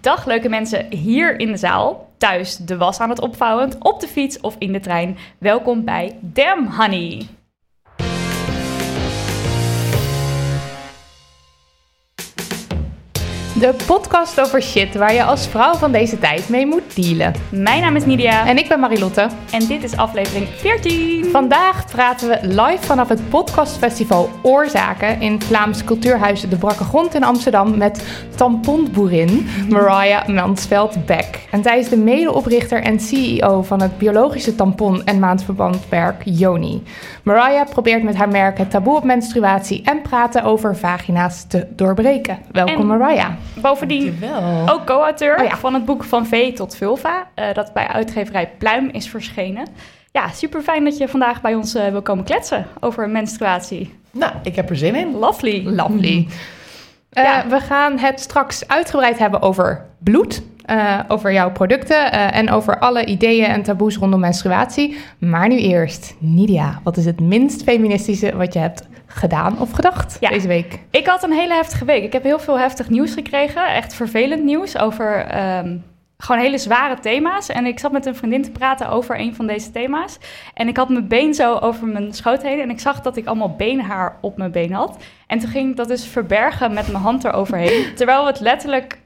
[0.00, 4.08] Dag leuke mensen hier in de zaal, thuis de was aan het opvouwen, op de
[4.08, 5.16] fiets of in de trein.
[5.38, 7.26] Welkom bij Damn Honey.
[13.58, 17.32] De podcast over shit waar je als vrouw van deze tijd mee moet dealen.
[17.50, 18.46] Mijn naam is Nidia.
[18.46, 19.28] En ik ben Marilotte.
[19.50, 21.24] En dit is aflevering 14.
[21.24, 27.24] Vandaag praten we live vanaf het podcastfestival Oorzaken in Vlaams Cultuurhuis De Brakke Grond in
[27.24, 28.04] Amsterdam met
[28.36, 31.46] tamponboerin Mariah Mansveld-Beck.
[31.50, 36.82] En zij is de medeoprichter en CEO van het biologische tampon- en maandverbandwerk Yoni.
[37.22, 42.38] Mariah probeert met haar merk het taboe op menstruatie en praten over vagina's te doorbreken.
[42.52, 43.30] Welkom En- Mariah.
[43.54, 44.68] Bovendien Dankjewel.
[44.70, 45.56] ook co-auteur Oh ja.
[45.56, 49.66] van het boek Van V tot Vulva, eh, dat bij uitgeverij Pluim is verschenen.
[50.12, 53.94] Ja, super fijn dat je vandaag bij ons eh, wil komen kletsen over menstruatie.
[54.10, 55.16] Nou, ik heb er zin in.
[55.18, 55.62] Lovely.
[55.64, 56.26] Lovely.
[57.10, 57.46] Eh, Ja.
[57.48, 62.78] We gaan het straks uitgebreid hebben over bloed, eh, over jouw producten eh, en over
[62.78, 64.96] alle ideeën en taboes rondom menstruatie.
[65.18, 68.82] Maar nu eerst, Nidia, wat is het minst feministische wat je hebt
[69.14, 70.28] gedaan of gedacht Ja.
[70.28, 70.78] deze week?
[70.90, 72.02] Ik had een hele heftige week.
[72.04, 73.66] Ik heb heel veel heftig nieuws gekregen.
[73.74, 75.76] Echt vervelend nieuws over ehm,
[76.18, 77.48] gewoon hele zware thema's.
[77.48, 80.18] En ik zat met een vriendin te praten over een van deze thema's.
[80.54, 82.60] En ik had mijn been zo over mijn schoot heen.
[82.60, 84.96] En ik zag dat ik allemaal beenhaar op mijn been had.
[85.26, 87.84] En toen ging ik dat dus verbergen met mijn hand eroverheen.
[87.96, 89.02] Terwijl we het letterlijk...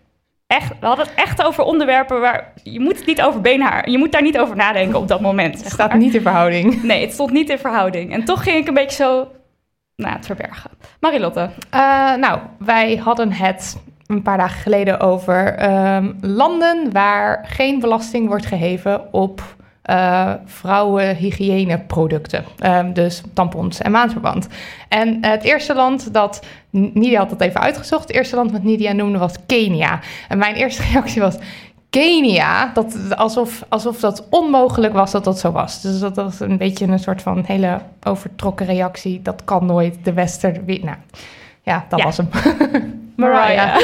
[0.46, 2.52] Echt, we hadden het echt over onderwerpen waar...
[2.62, 3.90] Je moet het niet over beenhaar...
[3.90, 5.58] Je moet daar niet over nadenken op dat moment.
[5.58, 5.98] Het staat maar.
[5.98, 6.82] niet in verhouding.
[6.82, 8.12] Nee, het stond niet in verhouding.
[8.12, 9.28] En toch ging ik een beetje zo...
[10.02, 10.70] Nou, het verbergen.
[11.00, 11.50] Marilotte.
[11.70, 18.28] Eh, nou, wij hadden het een paar dagen geleden over ehm, landen waar geen belasting
[18.28, 22.44] wordt geheven op eh vrouwenhygiëneproducten.
[22.58, 24.48] Ehm, dus tampons en maandverband.
[24.88, 28.92] En het eerste land dat, Nidia had dat even uitgezocht, het eerste land wat Nidia
[28.92, 30.00] noemde was Kenia.
[30.28, 31.36] En mijn eerste reactie was,
[31.90, 35.80] Kenia, dat, alsof, alsof dat onmogelijk was dat dat zo was.
[35.80, 39.22] Dus dat was een beetje een soort van hele overtrokken reactie.
[39.22, 40.52] Dat kan nooit de Wester...
[40.66, 40.96] Nou,
[41.62, 42.04] ja, dat Ja.
[42.04, 42.28] was hem.
[43.16, 43.80] Mariah.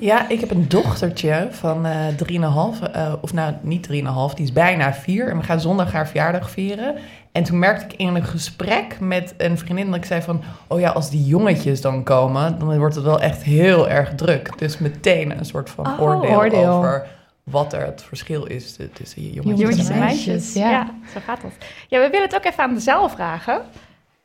[0.00, 2.92] Ja, ik heb een dochtertje van eh 3,5.
[2.92, 5.28] eh, of nou, niet 3,5, die is bijna 4.
[5.28, 6.94] En we gaan zondag haar verjaardag vieren.
[7.32, 10.42] En toen merkte ik in een gesprek met een vriendin dat ik zei van...
[10.66, 14.58] Oh ja, als die jongetjes dan komen, dan wordt het wel echt heel erg druk.
[14.58, 16.68] Dus meteen een soort van Oh, oordeel, oordeel.
[16.68, 17.06] over
[17.50, 20.54] wat er het verschil is tussen jongetjes, Jongetjes en meisjes, meisjes.
[20.54, 20.70] ja.
[20.70, 20.94] Ja.
[21.12, 21.50] zo gaat dat.
[21.88, 23.62] Ja, we willen het ook even aan de zaal vragen.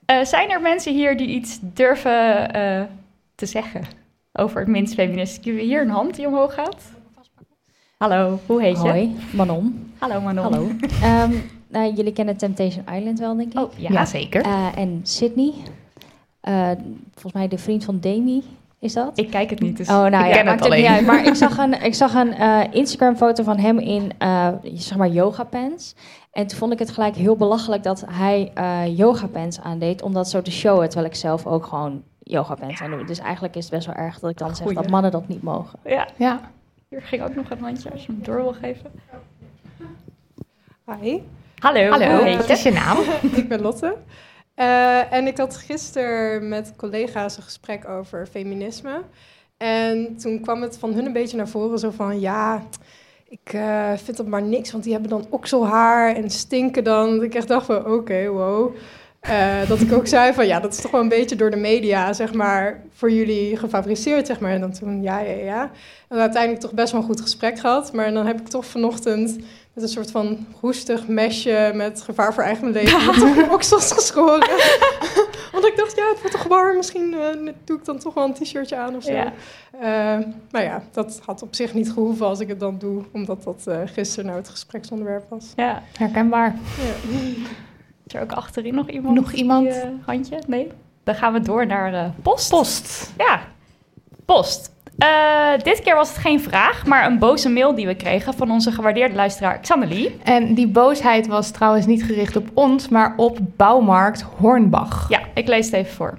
[0.06, 2.84] Eh, zijn er mensen hier die iets durven eh,
[3.36, 3.84] te zeggen
[4.34, 5.36] over het minst feministisch?
[5.46, 6.76] Hebben we hier een hand die omhoog gaat?
[7.98, 8.90] Hallo, hoe heet je?
[8.90, 9.94] Hoi, Manon.
[9.98, 10.44] Hallo Manon.
[10.44, 10.68] Hallo.
[11.04, 11.32] Ehm,
[11.68, 13.60] nou, jullie kennen Temptation Island wel, denk ik.
[13.60, 13.90] Oh, ja.
[13.92, 14.42] Jazeker.
[14.42, 15.54] Eh, en Sydney.
[16.40, 16.72] Eh,
[17.14, 18.44] volgens mij de vriend van Demi,
[18.82, 19.12] is dat?
[19.20, 20.92] Ik kijk het niet, dus oh, nou ik ja, ken het maakt het niet alleen.
[20.98, 21.06] uit.
[21.06, 25.08] Maar ik zag een, ik zag een eh, Instagram-foto van hem in, eh, zeg maar,
[25.10, 25.96] yoga pants.
[26.32, 30.14] En toen vond ik het gelijk heel belachelijk dat hij eh yoga pants aandeed, om
[30.14, 33.06] dat zo te showen, terwijl ik zelf ook gewoon yoga pants aan doe.
[33.06, 35.42] Dus eigenlijk is het best wel erg dat ik dan zeg dat mannen dat niet
[35.44, 35.80] mogen.
[35.86, 36.40] ja, Ja.
[36.90, 38.92] hier ging ook nog een handje als je hem door wil geven.
[41.02, 41.20] Hi,
[41.60, 42.54] Hallo, hoe Hallo, heet wat je?
[42.54, 42.98] is je naam?
[43.42, 43.96] ik ben Lotte.
[44.56, 49.02] Eh, en ik had gisteren met collega's een gesprek over feminisme.
[49.58, 52.64] En toen kwam het van hun een beetje naar voren, zo van ja,
[53.32, 57.16] ik eh, vind dat maar niks, want die hebben dan okselhaar en stinken dan.
[57.16, 58.76] Dat ik echt dacht van oké, wow.
[59.22, 61.58] Eh, dat ik ook zei van ja, dat is toch wel een beetje door de
[61.58, 64.52] media, zeg maar, voor jullie gefabriceerd, zeg maar.
[64.52, 65.72] En dan toen ja, ja, ja.
[66.08, 67.94] En uiteindelijk toch best wel een goed gesprek gehad.
[67.94, 69.38] Maar dan heb ik toch vanochtend
[69.74, 73.00] met een soort van roestig mesje met gevaar voor eigen leven
[73.36, 74.50] de oksels geschoren.
[75.52, 76.78] Want ik dacht, ja, het wordt toch warm.
[76.78, 79.12] Misschien eh, doe ik dan toch wel een t-shirtje aan of zo.
[79.12, 79.34] Ja.
[79.72, 83.44] Eh, maar ja, dat had op zich niet gehoeven als ik het dan doe, omdat
[83.44, 85.54] dat eh, gisteren nou het gespreksonderwerp was.
[85.56, 85.84] Ja.
[85.98, 86.56] Herkenbaar.
[86.78, 87.20] Ja.
[88.06, 89.16] Is er ook achterin nog iemand?
[89.16, 89.72] Nog iemand?
[89.72, 90.40] Die, handje?
[90.48, 90.72] Nee?
[91.04, 92.50] Dan gaan we door naar eh, post.
[92.50, 93.12] Post.
[93.18, 93.42] Ja,
[94.26, 94.71] post.
[94.98, 98.52] Eh, dit keer was het geen vraag, maar een boze mail die we kregen van
[98.52, 100.18] onze gewaardeerde luisteraar Xannelie.
[100.24, 105.10] En die boosheid was trouwens niet gericht op ons, maar op bouwmarkt Hornbach.
[105.10, 106.18] Ja, ik lees het even voor.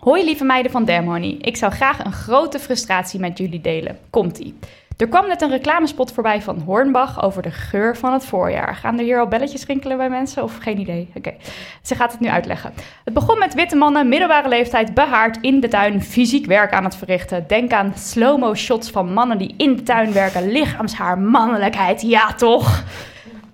[0.00, 1.36] Hoi lieve meiden van Honey.
[1.40, 3.98] Ik zou graag een grote frustratie met jullie delen.
[4.10, 4.54] Komt-ie.
[4.96, 8.74] Er kwam net een reclamespot voorbij van Hornbach over de geur van het voorjaar.
[8.74, 11.10] Gaan er hier al belletjes rinkelen bij mensen of geen idee?
[11.14, 11.34] Oké,
[11.82, 12.72] ze gaat het nu uitleggen.
[13.04, 16.96] Het begon met witte mannen, middelbare leeftijd, behaard in de tuin, fysiek werk aan het
[16.96, 17.44] verrichten.
[17.48, 22.84] Denk aan slow-mo shots van mannen die in de tuin werken, lichaamshaar, mannelijkheid, ja toch?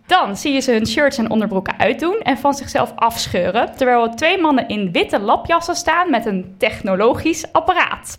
[0.06, 4.17] Dan zie je ze hun shirts en onderbroeken uitdoen en van zichzelf afscheuren, terwijl er
[4.17, 8.19] twee mannen in witte lapjassen staan met een technologisch apparaat.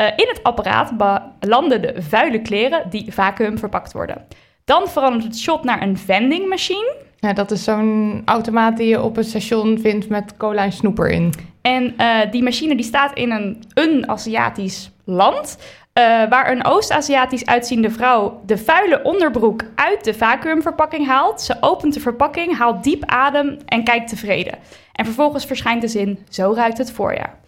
[0.00, 0.92] Uh, in het apparaat
[1.40, 4.26] landen de vuile kleren die vacuüm verpakt worden.
[4.64, 6.96] Dan verandert het shot naar een vending machine.
[7.16, 10.98] Ja, dat is zo'n automaat die je op een station vindt met cola en snoep
[10.98, 11.32] erin.
[11.62, 15.58] En uh, die machine die staat in een, een Aziatisch land.
[15.98, 21.40] Uh, waar een Oost-Aziatisch uitziende vrouw de vuile onderbroek uit de vacuümverpakking haalt.
[21.40, 24.58] Ze opent de verpakking, haalt diep adem en kijkt tevreden.
[24.92, 27.38] En vervolgens verschijnt de zin: Zo ruikt het voorjaar.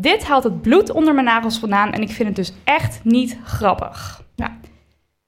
[0.00, 3.38] Dit haalt het bloed onder mijn nagels vandaan en ik vind het dus echt niet
[3.44, 4.26] grappig.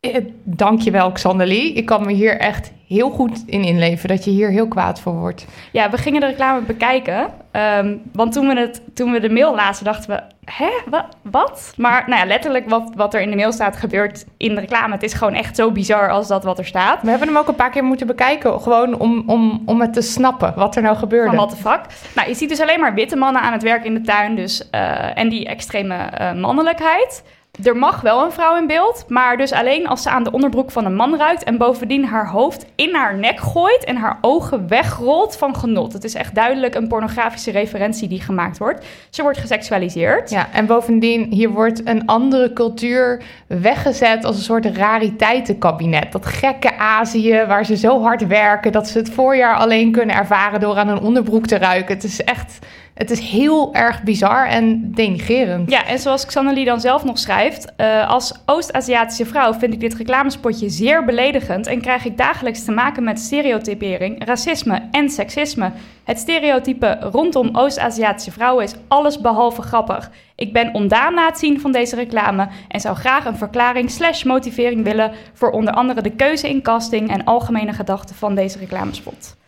[0.00, 1.72] Eh, dankjewel, Xanderlie.
[1.72, 5.14] Ik kan me hier echt heel goed in inleven dat je hier heel kwaad voor
[5.14, 5.46] wordt.
[5.72, 7.28] Ja, we gingen de reclame bekijken.
[7.52, 10.22] Um, want toen we, het, toen we de mail lazen, dachten we:
[10.52, 11.06] hè, wat?
[11.22, 11.72] wat?
[11.76, 14.92] Maar nou ja, letterlijk wat, wat er in de mail staat, gebeurt in de reclame.
[14.92, 17.02] Het is gewoon echt zo bizar als dat wat er staat.
[17.02, 20.02] We hebben hem ook een paar keer moeten bekijken, gewoon om, om, om het te
[20.02, 21.28] snappen wat er nou gebeurde.
[21.28, 21.80] Van wat de fuck.
[22.14, 24.68] Nou, je ziet dus alleen maar witte mannen aan het werk in de tuin, dus,
[24.74, 27.22] uh, en die extreme uh, mannelijkheid.
[27.62, 30.70] Er mag wel een vrouw in beeld, maar dus alleen als ze aan de onderbroek
[30.70, 34.68] van een man ruikt en bovendien haar hoofd in haar nek gooit en haar ogen
[34.68, 35.92] wegrolt van genot.
[35.92, 38.86] Het is echt duidelijk een pornografische referentie die gemaakt wordt.
[39.10, 40.30] Ze wordt geseksualiseerd.
[40.30, 46.12] Ja, en bovendien hier wordt een andere cultuur weggezet als een soort rariteitenkabinet.
[46.12, 50.60] Dat gekke Azië waar ze zo hard werken dat ze het voorjaar alleen kunnen ervaren
[50.60, 51.94] door aan een onderbroek te ruiken.
[51.94, 52.58] Het is echt
[52.94, 55.70] het is heel erg bizar en denigerend.
[55.70, 57.72] Ja, en zoals Xannelie dan zelf nog schrijft...
[57.76, 61.66] Uh, als Oost-Aziatische vrouw vind ik dit reclamespotje zeer beledigend...
[61.66, 65.72] en krijg ik dagelijks te maken met stereotypering, racisme en seksisme.
[66.04, 70.10] Het stereotype rondom Oost-Aziatische vrouwen is alles behalve grappig.
[70.34, 72.48] Ik ben ondaan na het zien van deze reclame...
[72.68, 75.12] en zou graag een verklaring slash motivering willen...
[75.32, 79.38] voor onder andere de keuze in casting en algemene gedachten van deze reclamespot.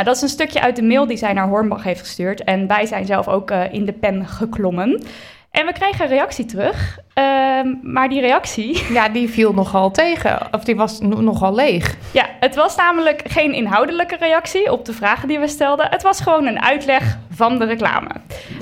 [0.00, 2.44] Nou, dat is een stukje uit de mail die zij naar Hornbach heeft gestuurd.
[2.44, 5.02] En wij zijn zelf ook uh, in de pen geklommen.
[5.50, 6.98] En we kregen een reactie terug.
[7.14, 7.24] Uh,
[7.82, 8.84] maar die reactie...
[8.92, 10.38] Ja, die viel nogal tegen.
[10.50, 11.96] Of die was nogal leeg.
[12.12, 15.86] Ja, het was namelijk geen inhoudelijke reactie op de vragen die we stelden.
[15.90, 18.10] Het was gewoon een uitleg van de reclame.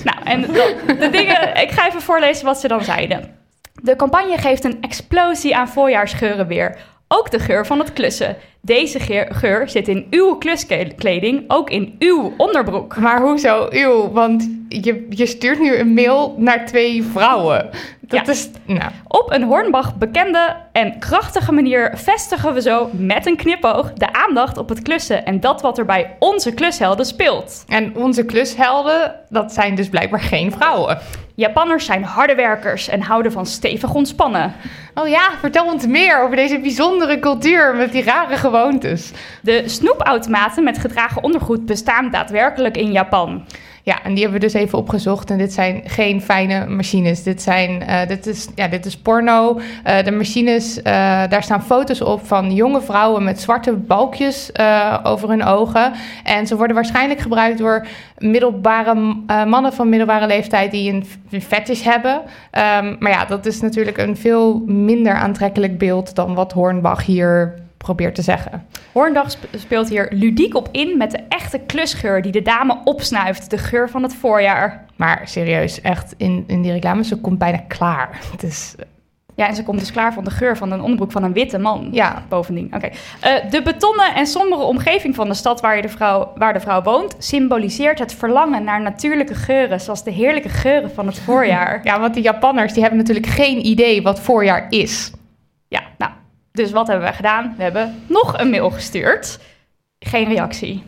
[0.05, 1.55] Nou, en de, de dingen...
[1.65, 3.37] Ik ga even voorlezen wat ze dan zeiden.
[3.83, 6.79] De campagne geeft een explosie aan voorjaarsgeuren weer.
[7.09, 8.37] Ook de geur van het klussen.
[8.69, 12.97] Deze geur, geur, zit in uw kluskleding, ook in uw onderbroek.
[12.97, 14.11] Maar hoezo uw?
[14.13, 17.69] Want je, je stuurt nu een mail naar twee vrouwen.
[18.01, 18.33] Dat Ja.
[18.33, 23.93] is, nou, Op een Hornbach bekende en krachtige manier vestigen we zo met een knipoog
[23.93, 27.65] de aandacht op het klussen en dat wat er bij onze klushelden speelt.
[27.69, 30.99] en onze klushelden, dat zijn dus blijkbaar geen vrouwen.
[31.35, 34.53] Japanners zijn harde werkers en houden van stevig ontspannen.
[34.95, 39.11] Oh ja, vertel ons meer over deze bijzondere cultuur met die rare gewoontes.
[39.43, 43.45] De snoepautomaten met gedragen ondergoed bestaan daadwerkelijk in Japan.
[43.89, 45.31] Ja, en die hebben we dus even opgezocht.
[45.31, 47.23] En dit zijn geen fijne machines.
[47.23, 49.61] Dit, zijn, eh, dit, is, ja, dit is porno.
[49.85, 50.93] Eh, de machines, eh,
[51.29, 54.51] daar staan foto's op van jonge vrouwen met zwarte balkjes
[55.03, 55.93] over hun ogen.
[56.25, 57.87] En ze worden waarschijnlijk gebruikt door
[58.19, 58.95] middelbare
[59.47, 62.23] mannen van middelbare leeftijd die een, een fetish hebben.
[62.51, 67.55] Ehm, maar ja, dat is natuurlijk een veel minder aantrekkelijk beeld dan wat Hornbach hier
[67.79, 68.67] probeert te zeggen.
[68.93, 73.51] Horndag sp- speelt hier ludiek op in met de echte klusgeur die de dame opsnuift.
[73.51, 74.85] De geur van het voorjaar.
[74.97, 78.19] Maar serieus, echt in, in die reclame, ze komt bijna klaar.
[78.33, 78.75] Het is,
[79.35, 81.59] Ja, en ze komt dus klaar van de geur van een onderbroek van een witte
[81.59, 81.89] man.
[81.93, 82.89] ja, Bovendien, oké.
[83.21, 86.61] Eh, de betonnen en sombere omgeving van de stad waar, je de vrouw, waar de
[86.61, 87.15] vrouw woont...
[87.19, 89.81] symboliseert het verlangen naar natuurlijke geuren...
[89.81, 91.81] zoals de heerlijke geuren van het voorjaar.
[91.85, 95.13] Ja, want die Japanners die hebben natuurlijk geen idee wat voorjaar is.
[95.69, 96.13] Ja, nou,
[96.59, 97.55] Dus wat hebben we gedaan?
[97.57, 99.39] We hebben nog een mail gestuurd.
[99.99, 100.83] Geen reactie.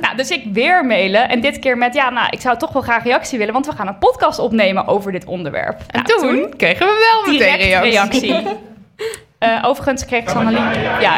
[0.00, 1.28] Nou, dus ik weer mailen.
[1.28, 3.72] En dit keer met, ja, nou, ik zou toch wel graag reactie willen, want we
[3.72, 5.80] gaan een podcast opnemen over dit onderwerp.
[5.86, 7.90] En Nou, toen, kregen we wel meteen reactie.
[7.90, 8.46] reactie.
[9.42, 10.80] Eh, overigens kreeg Sannelie...
[11.00, 11.16] Ja.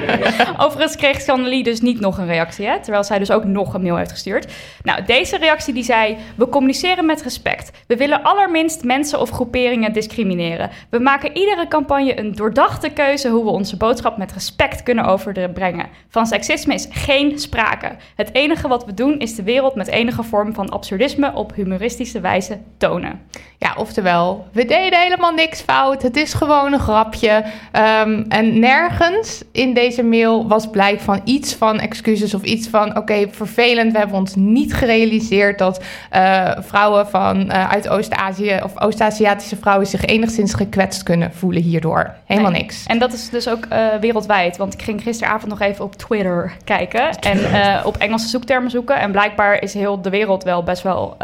[0.64, 2.80] overigens kreeg Sannelie dus niet nog een reactie, hè?
[2.80, 4.52] Terwijl zij dus ook nog een mail heeft gestuurd.
[4.82, 6.16] Nou, deze reactie die zei...
[6.34, 7.70] We communiceren met respect.
[7.86, 10.70] We willen allerminst mensen of groeperingen discrimineren.
[10.90, 13.28] We maken iedere campagne een doordachte keuze...
[13.28, 15.86] hoe we onze boodschap met respect kunnen overbrengen.
[16.08, 17.96] Van seksisme is geen sprake.
[18.16, 21.32] Het enige wat we doen is de wereld met enige vorm van absurdisme...
[21.34, 23.20] op humoristische wijze tonen.
[23.58, 26.02] Ja, oftewel, we deden helemaal niks fout.
[26.02, 27.44] Het is gewoon een grapje.
[27.72, 32.96] Ehm, en nergens in deze mail was blijk van iets van excuses of iets van...
[32.96, 35.58] oké, vervelend, we hebben ons niet gerealiseerd...
[35.58, 39.86] dat eh, vrouwen van, eh, uit Oost-Azië of Oost-Aziatische vrouwen...
[39.86, 42.14] zich enigszins gekwetst kunnen voelen hierdoor.
[42.24, 42.60] Helemaal Nee.
[42.60, 42.86] niks.
[42.86, 44.56] En dat is dus ook eh, wereldwijd.
[44.56, 47.04] Want ik ging gisteravond nog even op Twitter kijken.
[47.20, 48.98] En op Engelse zoektermen zoeken.
[49.00, 51.16] En blijkbaar is heel de wereld wel best wel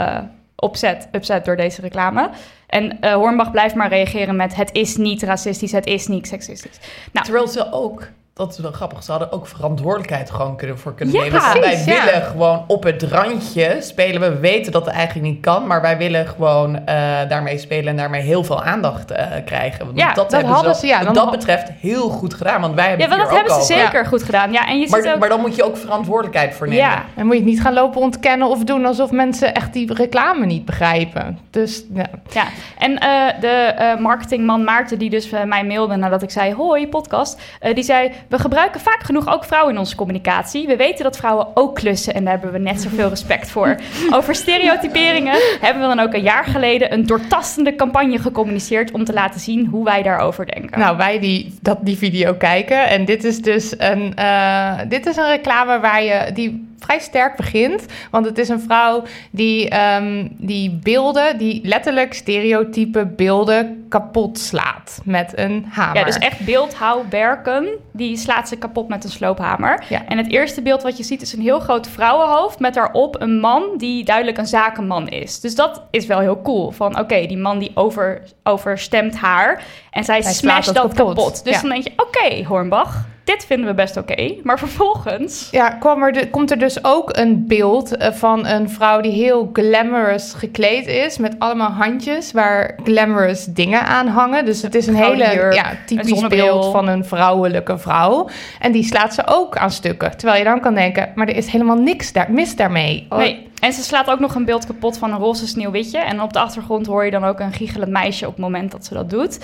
[0.57, 2.31] opzet, upset door deze reclame.
[2.73, 4.55] En eh Hornbach blijft maar reageren met...
[4.55, 6.79] het is niet racistisch, het is niet seksistisch.
[7.12, 10.95] Nou, Terwijl ze ook, dat is wel grappig, ze hadden ook verantwoordelijkheid gewoon kunnen voor
[10.95, 11.41] kunnen Ja, nemen.
[11.41, 12.05] Want wij ja.
[12.05, 14.21] willen gewoon op het randje spelen.
[14.21, 16.95] We weten dat het eigenlijk niet kan, maar wij willen gewoon eh,
[17.29, 19.85] daarmee spelen en daarmee heel veel aandacht eh, krijgen.
[19.85, 22.61] Want Ja, dat hebben hadden wel ze, ja, wat dan dat betreft heel goed gedaan,
[22.61, 23.75] want wij hebben ja, het dat hebben ze over.
[23.85, 24.53] zeker goed gedaan.
[24.53, 25.19] Ja, en je ziet Maar, ook...
[25.21, 26.85] maar dan moet je ook verantwoordelijkheid voor nemen.
[26.85, 29.95] ja, En moet je het niet gaan lopen ontkennen of doen alsof mensen echt die
[29.95, 31.39] reclame niet begrijpen.
[31.51, 32.07] Dus ja.
[32.31, 32.45] Ja,
[32.79, 37.41] en eh, de eh, marketingman Maarten, die dus mij mailde nadat ik zei: Hoi, podcast.
[37.61, 40.67] eh, die zei: We gebruiken vaak genoeg ook vrouwen in onze communicatie.
[40.67, 43.76] We weten dat vrouwen ook klussen en daar hebben we net zoveel respect voor.
[44.17, 49.12] Over stereotyperingen hebben we dan ook een jaar geleden een doortastende campagne gecommuniceerd om te
[49.12, 50.79] laten zien hoe wij daarover denken.
[50.79, 52.88] Nou, wij die, dat, die video kijken.
[52.88, 57.37] En dit is dus een, eh, dit is een reclame waar je, die vrij sterk
[57.37, 57.87] begint.
[58.11, 65.01] Want het is een vrouw die, ehm, die beelden, die letterlijk stereotype beelden kapot slaat
[65.05, 65.97] met een hamer.
[65.99, 69.85] Ja, dus echt beeldhouwwerken, die slaat ze kapot met een sloophamer.
[69.89, 70.07] Ja.
[70.07, 73.41] En het eerste beeld wat je ziet is een heel groot vrouwenhoofd met daarop een
[73.41, 75.41] man die duidelijk een zakenman is.
[75.41, 76.71] Dus dat is wel heel cool.
[76.71, 81.15] Van oké, die man die over, overstemt haar en zij smasht dat dat kapot.
[81.15, 81.45] kapot.
[81.45, 81.61] Dus Ja.
[81.61, 84.35] dan denk je, oké Hornbach, dit vinden we best oké.
[84.43, 85.49] Maar vervolgens...
[85.50, 89.12] Ja, kwam er de- komt er dus ook een beeld eh, van een vrouw die
[89.12, 91.19] heel glamorous gekleed is.
[91.19, 94.45] Met allemaal handjes waar glamorous dingen aan hangen.
[94.45, 98.29] Dus het is een hele jurk, ja, typisch beeld van een vrouwelijke vrouw.
[98.61, 100.17] En die slaat ze ook aan stukken.
[100.17, 103.07] Terwijl je dan kan denken, maar er is helemaal niks daar, mis daarmee.
[103.09, 103.50] Oh, Nee.
[103.61, 105.99] En ze slaat ook nog een beeld kapot van een roze sneeuwwitje.
[105.99, 108.85] En op de achtergrond hoor je dan ook een giechelend meisje op het moment dat
[108.85, 109.38] ze dat doet.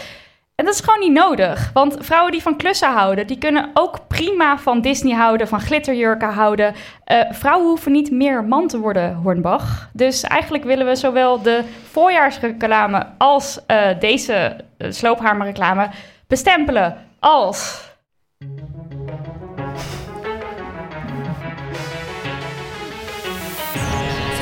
[0.59, 1.71] En dat is gewoon niet nodig.
[1.73, 6.33] Want vrouwen die van klussen houden, die kunnen ook prima van Disney houden, van glitterjurken
[6.33, 6.75] houden.
[7.05, 9.88] Eh, vrouwen hoeven niet meer man te worden, Hornbach.
[9.93, 15.88] Dus eigenlijk willen we zowel de voorjaarsreclame als eh, deze uh, sloophamerreclame
[16.27, 17.87] bestempelen als...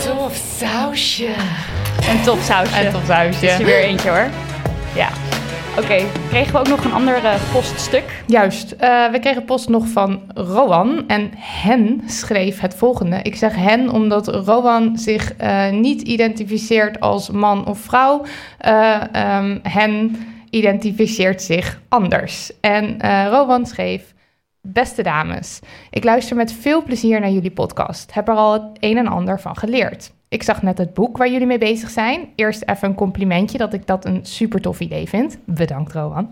[0.05, 1.35] Tof sausje.
[2.09, 2.77] Een topsausje.
[2.77, 3.47] En tof sausje.
[3.47, 4.29] is er weer eentje hoor.
[4.95, 5.09] Ja.
[5.79, 8.23] Oké, kregen we ook nog een ander eh, poststuk?
[8.27, 8.73] Juist.
[8.73, 11.05] Eh, we kregen post nog van Rowan.
[11.07, 13.19] En hen schreef het volgende.
[13.23, 18.25] Ik zeg hen omdat Rowan zich eh, niet identificeert als man of vrouw.
[18.59, 20.17] Eh, ehm, hen
[20.51, 22.51] identificeert zich anders.
[22.61, 22.99] En
[23.31, 24.15] Rowan schreef...
[24.69, 28.15] Beste dames, ik luister met veel plezier naar jullie podcast.
[28.15, 30.13] Heb er al het een en ander van geleerd.
[30.37, 32.29] Ik zag net het boek waar jullie mee bezig zijn.
[32.35, 35.39] Eerst even een complimentje dat ik dat een super tof idee vind.
[35.45, 36.31] Bedankt, Rowan.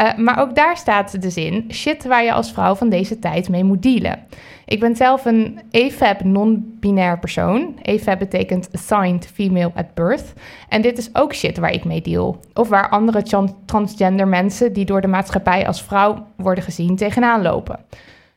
[0.00, 3.48] Uh, maar ook daar staat de zin: shit waar je als vrouw van deze tijd
[3.48, 4.18] mee moet dealen.
[4.64, 7.78] Ik ben zelf een AFAB non-binair persoon.
[7.82, 10.32] AFAB betekent Assigned Female at Birth.
[10.68, 12.40] En dit is ook shit waar ik mee deal.
[12.54, 13.22] Of waar andere
[13.66, 17.78] transgender mensen die door de maatschappij als vrouw worden gezien tegenaan lopen.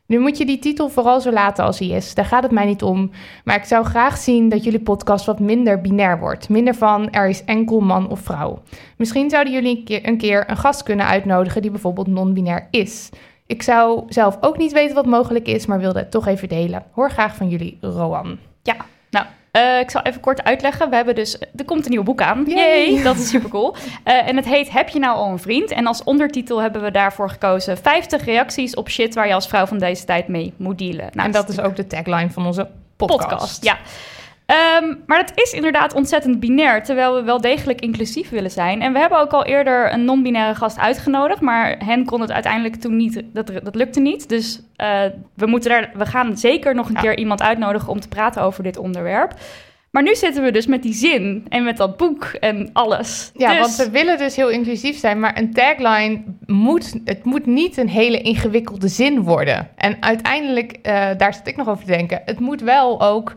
[0.09, 2.13] Nu moet je die titel vooral zo laten als hij is.
[2.13, 3.11] Daar gaat het mij niet om.
[3.43, 6.49] Maar ik zou graag zien dat jullie podcast wat minder binair wordt.
[6.49, 8.61] Minder van er is enkel man of vrouw.
[8.97, 13.09] Misschien zouden jullie een keer een, gast kunnen uitnodigen die bijvoorbeeld non-binair is.
[13.45, 16.83] Ik zou zelf ook niet weten wat mogelijk is, maar wilde het toch even delen.
[16.91, 18.37] Hoor graag van jullie, Roan.
[18.63, 18.75] Ja,
[19.09, 20.89] nou, uh, ik zal even kort uitleggen.
[20.89, 22.43] We hebben dus, er komt een nieuw boek aan.
[22.47, 22.91] Yay.
[22.91, 23.75] Yay, dat is super cool.
[24.05, 25.71] Uh, en het heet Heb je nou al een vriend?
[25.71, 29.65] En als ondertitel hebben we daarvoor gekozen 50 reacties op shit waar je als vrouw
[29.65, 31.09] van deze tijd mee moet dealen.
[31.13, 33.29] Nou, en dat is ook de tagline van onze podcast.
[33.29, 33.77] podcast ja.
[34.49, 38.81] Ehm, maar dat is inderdaad ontzettend binair, terwijl we wel degelijk inclusief willen zijn.
[38.81, 42.75] En we hebben ook al eerder een non-binaire gast uitgenodigd, maar hen kon het uiteindelijk
[42.75, 44.29] toen niet, dat, dat lukte niet.
[44.29, 45.01] Dus eh,
[45.35, 47.01] we, moeten daar, we gaan zeker nog een Ja.
[47.01, 49.33] keer iemand uitnodigen om te praten over dit onderwerp.
[49.91, 53.31] Maar nu zitten we dus met die zin en met dat boek en alles.
[53.33, 57.45] Ja, Dus- want we willen dus heel inclusief zijn, maar een tagline moet, het moet
[57.45, 59.69] niet een hele ingewikkelde zin worden.
[59.75, 63.33] En uiteindelijk, eh, daar zit ik nog over te denken, het moet wel ook,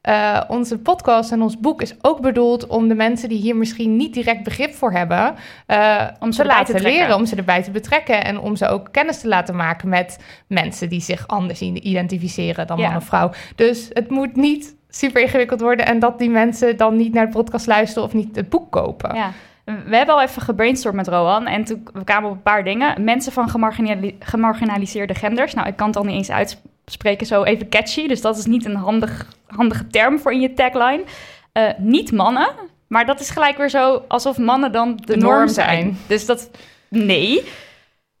[0.00, 3.96] eh, onze podcast en ons boek is ook bedoeld om de mensen die hier misschien
[3.96, 5.34] niet direct begrip voor hebben,
[5.66, 8.88] eh, Om ze laten te leren, om ze erbij te betrekken en om ze ook
[8.90, 12.88] kennis te laten maken met mensen die zich anders identificeren dan Ja.
[12.88, 13.30] man of vrouw.
[13.54, 17.32] Dus het moet niet super ingewikkeld worden en dat die mensen dan niet naar de
[17.32, 19.14] podcast luisteren of niet het boek kopen.
[19.14, 19.30] Ja.
[19.64, 23.04] We hebben al even gebrainstormd met Rohan en toen we kwamen op een paar dingen.
[23.04, 25.54] Mensen van gemarginali- gemarginaliseerde genders.
[25.54, 26.68] Nou, ik kan het al niet eens uitspreken
[27.26, 31.02] zo even catchy, dus dat is niet een handig, handige term voor in je tagline.
[31.52, 32.48] Eh, niet mannen,
[32.88, 35.68] maar dat is gelijk weer zo alsof mannen dan de, De norm, norm zijn.
[35.82, 35.96] zijn.
[36.06, 36.50] Dus dat,
[36.88, 37.42] nee.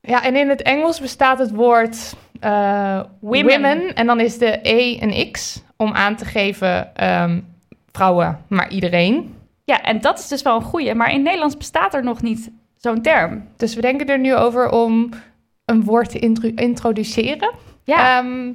[0.00, 3.44] Ja, en in het Engels bestaat het woord eh, Women.
[3.46, 3.94] women.
[3.94, 7.40] En dan is de E een X om aan te geven ehm,
[7.92, 9.34] vrouwen, maar iedereen.
[9.64, 12.50] Ja, en dat is dus wel een goeie, maar in Nederlands bestaat er nog niet
[12.76, 13.48] zo'n term.
[13.56, 15.10] Dus we denken er nu over om
[15.64, 17.50] een woord te intro- introduceren.
[17.84, 18.52] Ja, Ehm,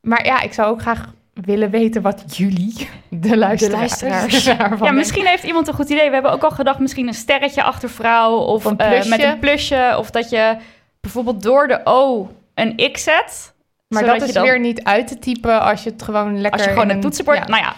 [0.00, 4.44] maar ja, ik zou ook graag willen weten wat jullie, de luisteraars, luisteraars.
[4.44, 4.94] daarvan Ja, denken.
[4.94, 6.06] misschien heeft iemand een goed idee.
[6.08, 8.36] We hebben ook al gedacht, misschien een sterretje achter vrouw.
[8.36, 9.08] Of Een eh, plusje.
[9.08, 9.94] met een plusje.
[9.98, 10.56] Of dat je
[11.00, 13.52] bijvoorbeeld door de O een X zet.
[13.88, 16.52] Maar dat is dan- weer niet uit te typen als je het gewoon lekker...
[16.52, 17.38] Als je gewoon een toetsenbord...
[17.38, 17.44] ja.
[17.46, 17.74] Nou ja,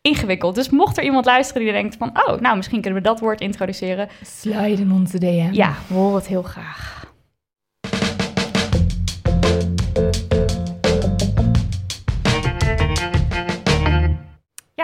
[0.00, 0.54] ingewikkeld.
[0.54, 2.10] Dus mocht er iemand luisteren die denkt van...
[2.26, 4.08] Oh, nou, misschien kunnen we dat woord introduceren.
[4.22, 5.48] Slide in onze DM.
[5.52, 6.97] Ja, we horen het heel graag.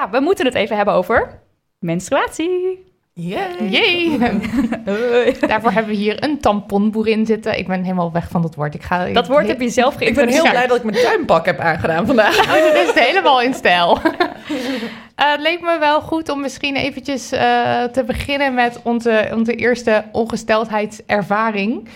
[0.04, 1.40] Ja, we moeten het even hebben over
[1.78, 2.92] menstruatie.
[3.12, 3.68] Yay.
[3.68, 4.18] Jee!
[5.48, 7.58] Daarvoor hebben we hier een tamponboerin zitten.
[7.58, 8.74] Ik ben helemaal weg van dat woord.
[8.74, 10.50] Ik ga, Dat woord heb je zelf Ik ben heel geïntroduceerd.
[10.50, 12.38] blij dat ik mijn tuinpak heb aangedaan vandaag.
[12.38, 13.98] Oh, dit is helemaal in stijl.
[15.14, 19.54] Eh, het leek me wel goed om misschien eventjes eh, te beginnen met onze, onze
[19.54, 21.88] eerste ongesteldheidservaring.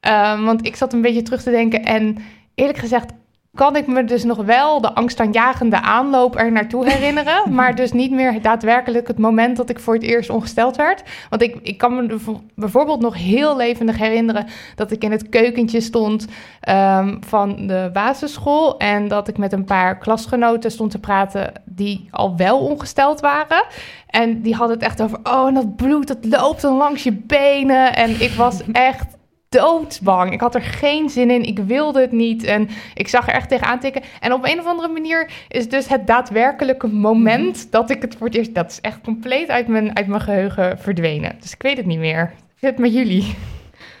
[0.00, 2.16] Ehm, want ik zat een beetje terug te denken en
[2.54, 3.12] eerlijk gezegd
[3.54, 7.54] kan ik me dus nog wel de angstaanjagende aanloop er naartoe herinneren.
[7.54, 11.02] maar dus niet meer daadwerkelijk het moment dat ik voor het eerst ongesteld werd.
[11.30, 15.28] Want ik, ik kan me bijvo- bijvoorbeeld nog heel levendig herinneren dat ik in het
[15.28, 16.26] keukentje stond
[16.60, 18.78] ehm, van de basisschool.
[18.78, 23.64] En dat ik met een paar klasgenoten stond te praten die al wel ongesteld waren.
[24.06, 27.12] En die hadden het echt over, oh, en dat bloed, dat loopt dan langs je
[27.12, 27.94] benen.
[27.96, 29.16] En ik was echt
[29.58, 30.32] doodsbang.
[30.32, 31.42] Ik had er geen zin in.
[31.42, 32.44] Ik wilde het niet.
[32.44, 34.02] En ik zag er echt tegenaan tikken.
[34.20, 38.26] En op een of andere manier is dus het daadwerkelijke moment dat ik het voor
[38.26, 38.54] het eerst...
[38.54, 41.36] Dat is echt compleet uit mijn, uit mijn geheugen verdwenen.
[41.40, 42.22] Dus ik weet het niet meer.
[42.54, 43.34] Ik zit met jullie.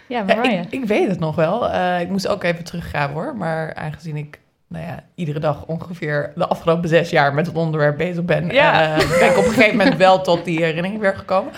[0.08, 1.70] Ja, ik, ik weet het nog wel.
[1.70, 3.36] Eh, ik moest ook even teruggraven hoor.
[3.36, 4.38] Maar aangezien ik
[4.68, 8.96] nou ja, iedere dag ongeveer de afgelopen zes jaar met het onderwerp bezig ben, Ja.
[8.96, 11.52] eh, ben ik op een gegeven moment wel tot die herinnering weer gekomen.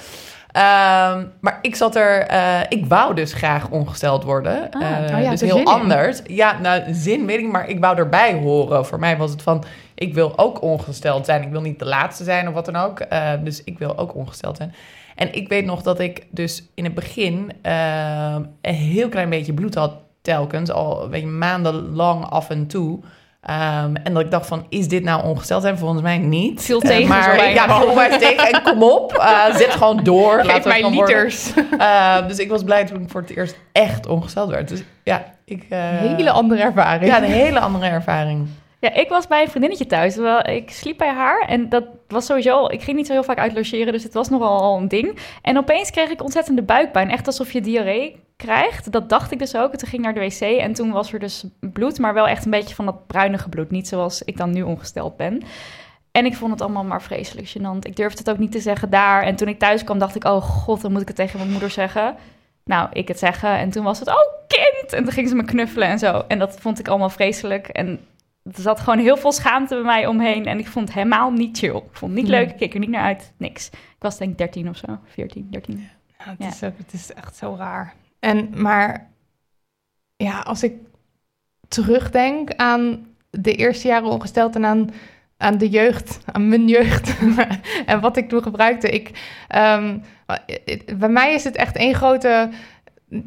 [0.57, 4.71] Ehm, maar ik zat er, eh, ik wou dus graag ongesteld worden.
[4.71, 5.65] Ah, Eh, oh ja, dus heel in.
[5.67, 6.21] anders.
[6.27, 8.87] Ja, nou, zin weet ik, maar ik wou erbij horen.
[8.87, 9.65] Voor mij was het van,
[9.95, 11.43] ik wil ook ongesteld zijn.
[11.43, 13.01] Ik wil niet de laatste zijn of wat dan ook.
[13.01, 14.75] Eh, dus ik wil ook ongesteld zijn.
[15.15, 19.75] En ik weet nog dat ik dus in het begin een heel klein beetje bloed
[19.75, 19.93] had
[20.23, 20.71] telkens.
[20.71, 23.01] Al weet je, maandenlang af en toe.
[23.47, 25.79] Ehm, en dat ik dacht van, is dit nou ongesteld zijn?
[25.79, 26.63] Volgens mij niet.
[26.63, 28.51] Viel Eh, tegen, zo maar ja, mij tegen.
[28.53, 30.45] En kom op, eh, zet gewoon door.
[30.45, 31.53] Geef het mij liters.
[31.79, 34.69] Eh, dus ik was blij toen ik voor het eerst echt ongesteld werd.
[34.69, 35.65] Dus ja, ik...
[35.69, 37.07] eh, Hele andere ervaring.
[37.07, 38.47] Ja, een hele andere ervaring.
[38.81, 40.17] Ja, ik was bij een vriendinnetje thuis.
[40.43, 41.45] Ik sliep bij haar.
[41.49, 42.67] En dat was sowieso...
[42.67, 45.19] Ik ging niet zo heel vaak uit logeren, dus het was nogal al een ding.
[45.43, 47.11] En opeens kreeg ik ontzettende buikpijn.
[47.11, 48.93] Echt alsof je diarree krijgt.
[48.93, 49.73] Dat dacht ik dus ook.
[49.73, 51.99] En toen ging ik naar de wc en toen was er dus bloed.
[51.99, 53.71] Maar wel echt een beetje van dat bruinige bloed.
[53.71, 55.43] Niet zoals ik dan nu ongesteld ben.
[56.11, 57.79] En ik vond het allemaal maar vreselijk gênant.
[57.81, 59.23] Ik durfde het ook niet te zeggen daar.
[59.23, 60.25] En toen ik thuis kwam, dacht ik...
[60.25, 62.17] Oh god, dan moet ik het tegen mijn moeder zeggen.
[62.65, 63.51] Nou, ik het zeggen.
[63.51, 64.09] En toen was het...
[64.09, 64.15] Oh,
[64.47, 64.93] kind!
[64.93, 66.25] En toen ging ze me knuffelen en zo.
[66.29, 67.69] En dat vond ik allemaal vreselijk.
[67.69, 68.01] En
[68.43, 70.47] er zat gewoon heel veel schaamte bij mij omheen.
[70.47, 71.77] En ik vond het helemaal niet chill.
[71.77, 72.51] Ik vond het niet leuk.
[72.51, 73.33] Ik keek er niet naar uit.
[73.37, 73.69] Niks.
[73.71, 74.99] Ik was denk ik 13 of zo.
[75.05, 75.89] 14, 13.
[76.19, 76.49] Ja, het, Ja.
[76.49, 77.95] Is ook, het is echt zo raar.
[78.19, 79.11] En, maar
[80.17, 80.75] ja, als ik
[81.69, 84.91] terugdenk aan de eerste jaren ongesteld en aan,
[85.37, 87.17] aan de jeugd, aan mijn jeugd
[87.87, 88.91] en wat ik toen gebruikte.
[88.91, 89.11] Ik,
[89.49, 89.99] ehm,
[90.97, 92.49] bij mij is het echt één grote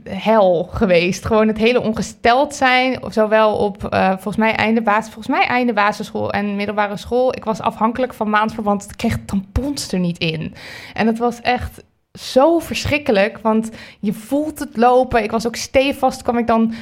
[0.03, 1.25] hel geweest.
[1.25, 6.31] Gewoon het hele ongesteld zijn, zowel op eh, volgens mij einde volgens mij einde basisschool
[6.31, 7.35] en middelbare school.
[7.35, 8.83] Ik was afhankelijk van maandverband.
[8.83, 10.53] Ik kreeg tampons er niet in.
[10.93, 13.69] En het was echt zo verschrikkelijk, want
[13.99, 15.23] je voelt het lopen.
[15.23, 16.73] Ik was ook stevast, kwam ik dan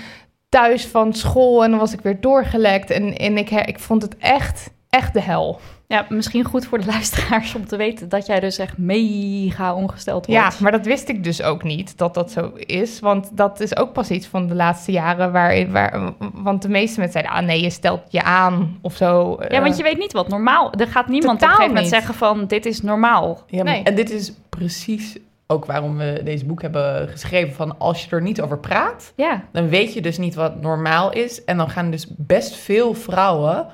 [0.50, 2.90] thuis van school en dan was ik weer doorgelekt.
[2.90, 5.60] En, en ik, ik vond het echt, echt de hel.
[5.88, 10.26] Ja, misschien goed voor de luisteraars om te weten dat jij dus echt mega ongesteld
[10.26, 10.42] wordt.
[10.42, 13.00] Ja, maar dat wist ik dus ook niet dat dat zo is.
[13.00, 15.32] Want dat is ook pas iets van de laatste jaren.
[15.32, 19.38] Waar, waar, want de meeste mensen zeiden, ah nee, je stelt je aan of zo.
[19.50, 20.74] Ja, want je weet niet wat normaal...
[20.74, 23.42] Er gaat niemand op een gegeven moment zeggen van, dit is normaal.
[23.48, 23.84] Ja, Nee.
[23.84, 27.54] En dit is precies ook waarom we deze boek hebben geschreven.
[27.54, 31.12] Van als je er niet over praat, Ja, dan weet je dus niet wat normaal
[31.12, 31.44] is.
[31.44, 33.68] En dan gaan dus best veel vrouwen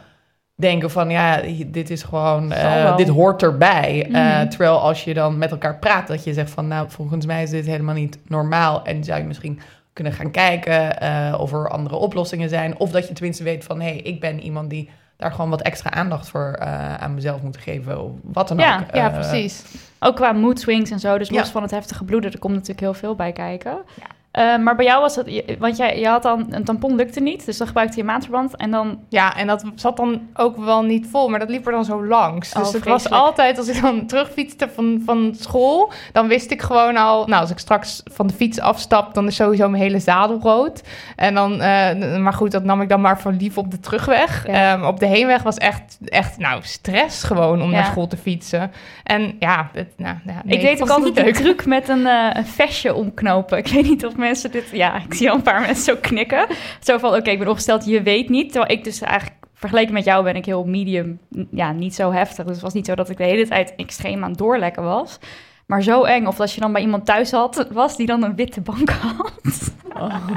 [0.56, 4.06] denken van ja, dit is gewoon, eh, dit hoort erbij.
[4.12, 4.50] Eh, Mhm.
[4.50, 7.50] terwijl als je dan met elkaar praat, dat je zegt van nou, volgens mij is
[7.50, 8.84] dit helemaal niet normaal.
[8.86, 9.60] En zou je misschien
[9.94, 12.80] kunnen gaan kijken eh, of er andere oplossingen zijn.
[12.80, 15.62] Of dat je tenminste weet van hé, hey, ik ben iemand die daar gewoon wat
[15.62, 16.60] extra aandacht voor
[17.00, 18.04] aan mezelf moet geven.
[18.04, 18.96] Of wat dan Ja, ook.
[18.96, 19.64] ja, precies.
[20.00, 21.18] ook qua mood swings en zo.
[21.18, 21.52] Dus los Ja.
[21.52, 23.78] van het heftige bloeden, er komt natuurlijk heel veel bij kijken.
[24.00, 24.06] Ja.
[24.34, 27.46] Eh, maar bij jou was het, want jij, je had dan een tampon lukte niet,
[27.46, 31.08] dus dan gebruikte je maandverband en dan Ja, en dat zat dan ook wel niet
[31.12, 32.54] vol, maar dat liep er dan zo langs.
[32.54, 36.62] Oh, Dus het was altijd, als ik dan terugfietste van, van school, dan wist ik
[36.62, 40.00] gewoon al, nou, als ik straks van de fiets afstap, dan is sowieso mijn hele
[40.00, 40.82] zadel rood.
[41.16, 44.48] En dan, eh, maar goed, dat nam ik dan maar voor lief op de terugweg.
[44.48, 44.74] Ja.
[44.74, 47.76] Ehm, op de heenweg was echt, echt, nou, stress gewoon om Ja.
[47.76, 48.72] naar school te fietsen.
[49.04, 51.36] En ja, het, nou, ja nee, ik deed ook altijd de leuk.
[51.36, 53.58] truc met een, eh, een vestje omknopen.
[53.58, 54.70] Ik weet niet of mensen dit...
[54.72, 56.46] Ja, ik zie al een paar mensen zo knikken.
[56.80, 58.52] Zo van, oké, ik ben opgesteld, je weet niet.
[58.52, 61.20] Terwijl ik dus eigenlijk, vergeleken met jou ben ik heel medium,
[61.52, 62.46] ja, niet zo heftig.
[62.46, 65.20] Dus het was niet zo dat ik de hele tijd extreem aan het doorlekken was.
[65.66, 66.26] Maar zo eng.
[66.26, 69.32] Of als je dan bij iemand thuis had, was die dan een witte bank had.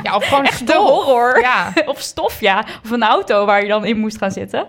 [0.02, 1.04] Ja, of gewoon Echt de stof.
[1.04, 1.40] horror.
[1.40, 2.64] Ja, Of stof, ja.
[2.84, 4.66] Of een auto waar je dan in moest gaan zitten.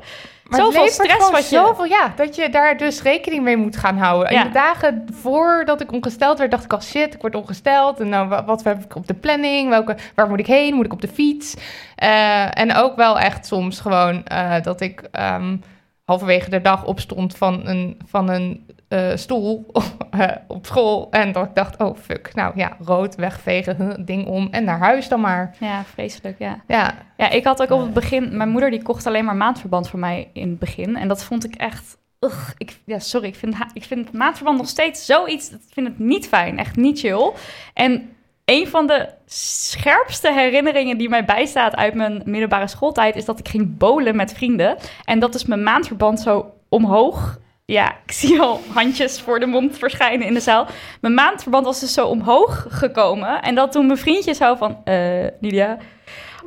[0.50, 3.58] Maar Zoveel het stress gewoon wat je- Zoveel, ja, dat je daar dus rekening mee
[3.58, 4.34] moet gaan houden.
[4.34, 4.42] Ja.
[4.42, 8.00] In de dagen voordat ik ongesteld werd, dacht ik al shit, ik word ongesteld.
[8.00, 9.70] En nou, wa- wat heb ik op de planning?
[9.70, 10.74] Welke, waar moet ik heen?
[10.76, 11.56] Moet ik op de fiets?
[11.96, 15.58] Eh, en ook wel echt soms gewoon eh, dat ik ehm,
[16.06, 19.66] halverwege de dag opstond van een, van een eh, stoel
[20.12, 21.08] eh, op school.
[21.12, 25.08] En dat ik dacht, oh fuck, nou ja, rood, wegvegen, ding om en naar huis
[25.08, 25.56] dan maar.
[25.60, 26.62] Ja, vreselijk, ja.
[26.68, 28.38] Ja, Ja, ik had ook op het begin...
[28.38, 30.96] Mijn moeder die kocht alleen maar maandverband voor mij in het begin.
[30.96, 31.98] En dat vond ik echt...
[32.20, 35.50] Ugh, ik, ja, sorry, ik vind, ik vind maandverband nog steeds zoiets...
[35.50, 37.32] Ik vind het niet fijn, echt niet chill.
[37.74, 38.10] En
[38.46, 43.16] een van de scherpste herinneringen die mij bijstaat uit mijn middelbare schooltijd...
[43.16, 44.78] is dat ik ging bowlen met vrienden.
[45.06, 47.40] En dat is mijn maandverband zo omhoog...
[47.72, 50.68] Ja, ik zie al handjes voor de mond verschijnen in de zaal.
[51.02, 53.42] Mijn maandverband was dus zo omhoog gekomen.
[53.42, 54.82] En dat toen mijn vriendje zo van...
[54.84, 55.78] eh Lydia,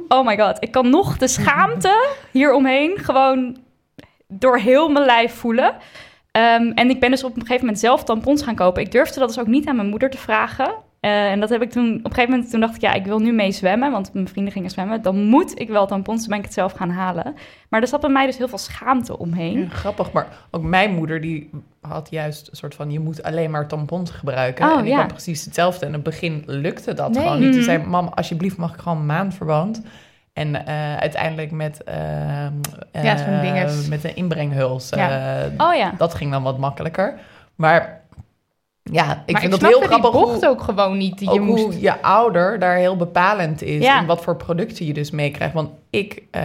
[0.08, 3.56] Oh my god, ik kan nog de schaamte hieromheen gewoon
[4.28, 5.74] door heel mijn lijf voelen.
[6.30, 8.82] Ehm, en ik ben dus op een gegeven moment zelf tampons gaan kopen.
[8.82, 10.74] Ik durfde dat dus ook niet aan mijn moeder te vragen.
[11.00, 13.04] Eh, en dat heb ik toen, op een gegeven moment toen dacht ik, ja, ik
[13.04, 15.02] wil nu mee zwemmen, want mijn vrienden gingen zwemmen.
[15.02, 17.34] Dan moet ik wel tampons, toen ben ik het zelf gaan halen.
[17.68, 19.58] Maar er zat bij mij dus heel veel schaamte omheen.
[19.60, 22.90] Ja, grappig, maar ook mijn moeder die had juist een soort van...
[22.90, 24.64] je moet alleen maar tampons gebruiken.
[24.70, 24.96] Oh, en ik ja.
[24.96, 25.80] had precies hetzelfde.
[25.80, 27.22] En in het begin lukte dat Nee.
[27.22, 27.48] gewoon niet.
[27.52, 27.70] Toen Mhm.
[27.70, 29.82] zei mam, alsjeblieft mag ik gewoon maandverband.
[30.32, 32.52] En eh, uiteindelijk met, ehm,
[32.92, 34.88] Ja, eh, met een inbrenghuls.
[34.88, 35.40] Ja.
[35.44, 35.92] eh, Oh ja.
[35.98, 37.18] Dat ging dan wat makkelijker.
[37.54, 37.99] Maar
[38.82, 41.18] ja, ik maar vind ik dat heel grappig bocht hoe, ook gewoon niet.
[41.18, 41.62] Die ook je moest...
[41.62, 43.82] hoe je ouder daar heel bepalend is.
[43.82, 43.98] Ja.
[43.98, 45.54] En wat voor producten je dus meekrijgt.
[45.54, 46.42] Want ik, eh,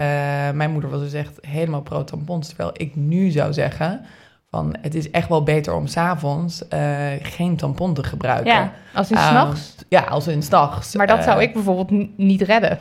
[0.53, 2.47] mijn moeder was dus echt helemaal pro-tampons.
[2.47, 4.05] Terwijl ik nu zou zeggen...
[4.51, 6.89] Van, het is echt wel beter om s'avonds eh
[7.21, 8.53] geen tampon te gebruiken.
[8.53, 8.71] Ja.
[8.93, 9.75] Als in Ehm, s'nachts.
[9.89, 10.95] Ja, als in s'nachts.
[10.95, 12.79] Maar dat Eh, zou ik bijvoorbeeld niet redden.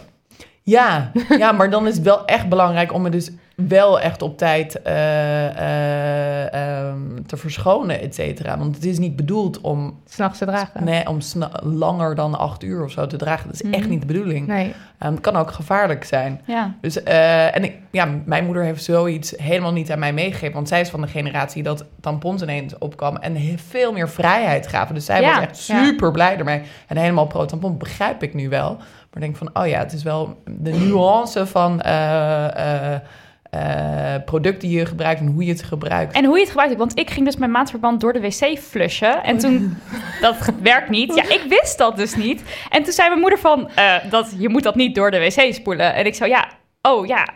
[0.67, 4.39] Ja, ja, maar dan is het wel echt belangrijk om me dus wel echt op
[4.39, 6.53] tijd eh, eh,
[6.87, 8.59] ehm, te verschonen, et cetera.
[8.59, 10.85] Want het is niet bedoeld om, S'nachts te dragen.
[10.85, 11.19] nee, om
[11.63, 13.47] langer dan acht uur of zo te dragen.
[13.51, 13.91] Dat is echt Mhm.
[13.91, 14.47] niet de bedoeling.
[14.47, 14.75] Nee.
[14.99, 16.41] Ehm, het kan ook gevaarlijk zijn.
[16.45, 16.75] Ja.
[16.81, 20.55] Dus, eh, en ik, ja, mijn moeder heeft zoiets helemaal niet aan mij meegegeven.
[20.55, 24.95] Want zij is van de generatie dat tampons ineens opkwam en veel meer vrijheid gaven.
[24.95, 25.85] Dus zij Ja, was echt ja.
[25.85, 26.63] super blij ermee.
[26.89, 28.77] En helemaal pro-tampon begrijp ik nu wel.
[29.15, 32.95] Maar ik denk van, oh ja, het is wel de nuance van eh,
[34.25, 36.15] producten die je gebruikt en hoe je het gebruikt.
[36.15, 36.77] En hoe je het gebruikt.
[36.77, 39.25] Want ik ging dus mijn maandverband door de wc flushen.
[39.25, 39.77] En toen,
[40.21, 41.15] dat werkt niet.
[41.15, 42.43] Ja, ik wist dat dus niet.
[42.71, 43.69] En toen zei mijn moeder van,
[44.11, 45.95] dat, je moet dat niet door de wc spoelen.
[45.95, 46.49] En ik zo, ja,
[46.83, 47.29] oh ja,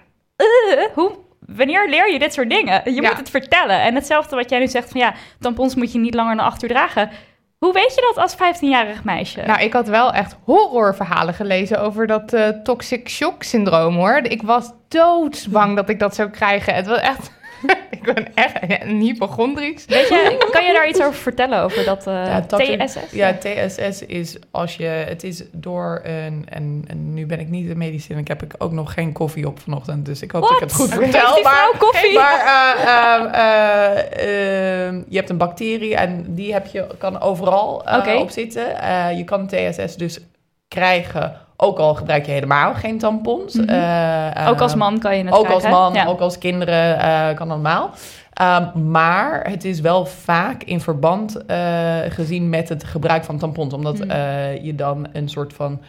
[0.94, 2.80] hoe, wanneer leer je dit soort dingen?
[2.84, 3.08] Je Ja.
[3.08, 3.80] moet het vertellen.
[3.82, 6.62] En hetzelfde wat jij nu zegt van, ja, tampons moet je niet langer dan acht
[6.62, 7.10] uur dragen.
[7.58, 9.40] Hoe weet je dat als 15-jarig meisje?
[9.40, 14.16] Nou, ik had wel echt horrorverhalen gelezen over dat eh, toxic shock syndroom, hoor.
[14.16, 16.74] Ik was doodsbang dat ik dat zou krijgen.
[16.74, 17.30] Het was echt...
[17.90, 19.84] ik ben echt een hypochondrix.
[19.84, 23.12] Weet je, kan je daar iets over vertellen, over dat eh, Ja, TSS?
[23.12, 24.84] Ja, TSS is als je...
[24.84, 26.46] Het is door een...
[26.48, 28.18] En, en nu ben ik niet de medicijn.
[28.18, 30.06] Ik heb ik ook nog geen koffie op vanochtend.
[30.06, 31.20] Dus ik hoop dat ik het goed vertel.
[31.20, 32.14] Heeft die maar, koffie?
[32.14, 37.84] Maar eh, eh, eh, eh, je hebt een bacterie en die heb je, kan overal
[38.18, 38.80] op zitten.
[38.80, 40.20] Eh, je kan TSS dus
[40.68, 41.46] krijgen...
[41.60, 43.54] Ook al gebruik je helemaal geen tampons.
[43.54, 43.68] Mhm.
[43.68, 45.70] Eh, Ook als eh, man kan je het ook krijgen.
[45.70, 46.06] als man, Ja.
[46.06, 47.90] ook als kinderen eh, kan allemaal.
[48.32, 53.74] Ehm, maar het is wel vaak in verband eh, gezien met het gebruik van tampons.
[53.74, 55.80] Omdat eh, je dan een soort van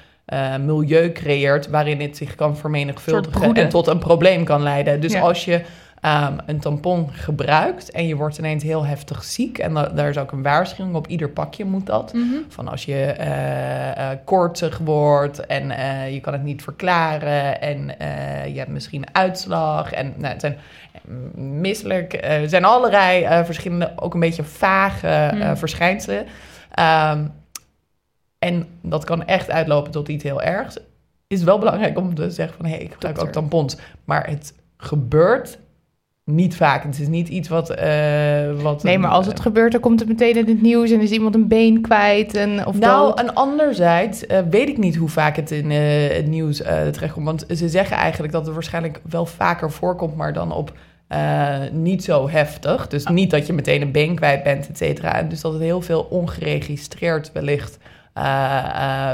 [0.65, 5.01] milieu creëert waarin het zich kan vermenigvuldigen en tot een probleem kan leiden.
[5.01, 5.19] Dus Ja.
[5.21, 5.61] als je
[6.01, 10.17] ehm, een tampon gebruikt en je wordt ineens heel heftig ziek, en da- daar is
[10.17, 12.13] ook een waarschuwing op ieder pakje moet dat.
[12.13, 12.25] Mhm.
[12.47, 17.85] Van als je koortsig wordt en eh, je kan het niet verklaren en
[18.53, 20.57] je hebt misschien uitslag en nou, het zijn
[21.07, 22.17] mm, misselijk.
[22.21, 25.57] er zijn allerlei verschillende, ook een beetje vage Hmm.
[25.57, 26.25] verschijnselen.
[26.71, 27.25] Ehm,
[28.39, 30.77] en dat kan echt uitlopen tot iets heel ergs.
[31.27, 33.77] Is wel belangrijk om te zeggen van hé, hey, ik gebruik ook tampons.
[34.05, 35.59] Maar het gebeurt
[36.31, 36.83] niet vaak.
[36.83, 37.69] Het is niet iets wat.
[37.69, 41.01] eh, wat Nee, maar als het gebeurt, dan komt het meteen in het nieuws en
[41.01, 43.19] is iemand een been kwijt en, of nou, dood.
[43.19, 47.25] en anderzijds eh, weet ik niet hoe vaak het in eh, het nieuws eh, terechtkomt.
[47.25, 50.73] Want ze zeggen eigenlijk dat het waarschijnlijk wel vaker voorkomt, maar dan op
[51.07, 52.87] eh, niet zo heftig.
[52.87, 55.13] Dus niet dat je meteen een been kwijt bent, et cetera.
[55.15, 57.89] En Dus dat het heel veel ongeregistreerd wellicht eh, eh,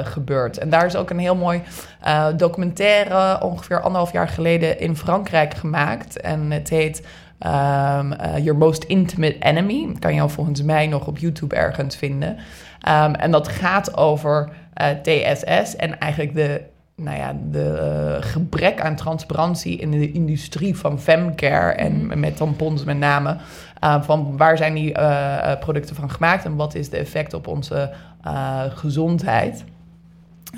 [0.03, 0.57] gebeurt.
[0.57, 1.61] En daar is ook een heel mooi
[2.05, 6.21] eh, documentaire ongeveer anderhalf jaar geleden in Frankrijk gemaakt.
[6.21, 7.07] En het heet
[7.39, 9.95] ehm, eh, Your Most Intimate Enemy.
[9.99, 12.37] Kan je al volgens mij nog op YouTube ergens vinden.
[12.81, 16.61] Ehm, en dat gaat over eh, TSS en eigenlijk de,
[16.95, 22.83] nou ja, de eh, gebrek aan transparantie in de industrie van femcare en met tampons
[22.83, 23.37] met name.
[23.85, 27.33] Uh, van waar zijn die eh, eh, producten van gemaakt en wat is de effect
[27.33, 27.91] op onze
[28.25, 29.63] eh, gezondheid?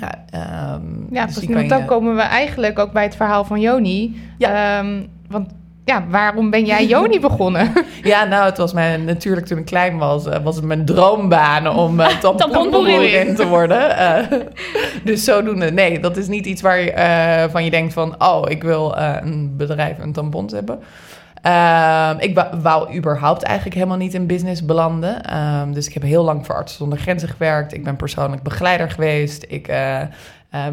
[0.00, 1.54] Ja, ehm, Ja, dus precies.
[1.54, 4.20] Want dan je- komen we eigenlijk ook bij het verhaal van Joni.
[4.38, 4.78] Ja.
[4.78, 5.50] Ehm, want
[5.84, 7.72] ja, waarom ben jij Joni begonnen?
[8.02, 11.68] Ja, nou, het was mijn, natuurlijk toen ik klein was, eh, was het mijn droombaan
[11.68, 13.90] om uh, tamponboerin te worden.
[13.90, 14.38] Uh,
[15.04, 16.92] dus zodoende, nee, dat is niet iets waar je,
[17.46, 20.78] uh, van je denkt van, oh, ik wil uh, een bedrijf een tampons hebben.
[21.48, 25.22] Uh, ik wou, überhaupt eigenlijk helemaal niet in business belanden.
[25.30, 27.74] Uh, dus ik heb heel lang voor Artsen zonder Grenzen gewerkt.
[27.74, 29.44] Ik ben persoonlijk begeleider geweest.
[29.48, 30.02] Ik uh,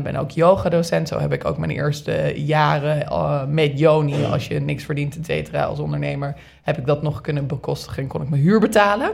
[0.03, 1.07] ben ook yoga-docent.
[1.07, 4.25] Zo heb ik ook mijn eerste jaren uh, met Joni.
[4.25, 6.35] Als je niks verdient, et cetera, als ondernemer...
[6.63, 9.09] heb ik dat nog kunnen bekostigen en kon ik mijn huur betalen.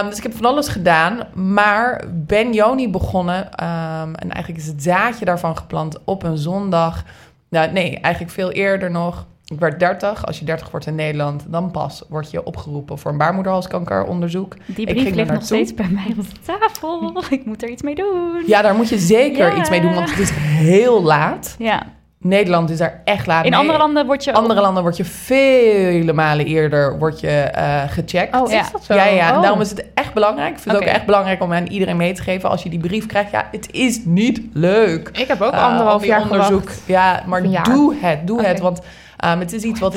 [0.00, 3.54] Um, dus ik heb van alles gedaan, maar ben Joni begonnen.
[3.54, 7.04] En eigenlijk is het zaadje daarvan geplant op een zondag.
[7.48, 9.26] Nou, nee, eigenlijk veel eerder nog.
[9.52, 10.26] Ik werd 30.
[10.26, 14.56] Als je 30 wordt in Nederland, dan pas word je opgeroepen voor een baarmoederhalskankeronderzoek.
[14.66, 17.12] Die brief ligt nog steeds bij mij op de tafel.
[17.30, 18.42] Ik moet er iets mee doen.
[18.46, 21.54] Ja, daar moet je zeker iets mee doen, want het is heel laat.
[21.58, 21.82] Ja.
[22.18, 23.58] Nederland is daar echt laat In mee.
[23.58, 24.32] andere landen word je...
[24.32, 28.36] andere landen word je vele malen eerder word je, uh, gecheckt.
[28.36, 28.64] Oh, is Ja.
[28.72, 28.94] dat zo?
[28.94, 29.28] Ja, ja.
[29.28, 29.42] En Oh.
[29.42, 30.52] daarom is het echt belangrijk.
[30.54, 32.78] Ik vind het ook echt belangrijk om aan iedereen mee te geven als je die
[32.78, 33.30] brief krijgt.
[33.30, 35.08] Ja, het is niet leuk.
[35.12, 36.60] Ik heb ook Uh, anderhalf jaar onderzoek.
[36.60, 36.82] gewacht.
[36.86, 38.26] Ja, maar doe het.
[38.26, 38.60] Doe het.
[38.60, 38.80] Want
[39.24, 39.94] um, het is iets wat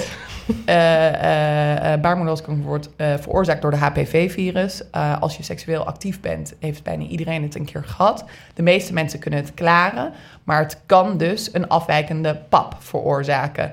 [0.66, 4.82] eh uh, uh, baarmoederhalskanker wordt uh, veroorzaakt door de HPV-virus.
[4.96, 8.26] Uh, als je seksueel actief bent, heeft bijna iedereen het een keer gehad.
[8.54, 13.72] De meeste mensen kunnen het klaren, maar het kan dus een afwijkende pap veroorzaken.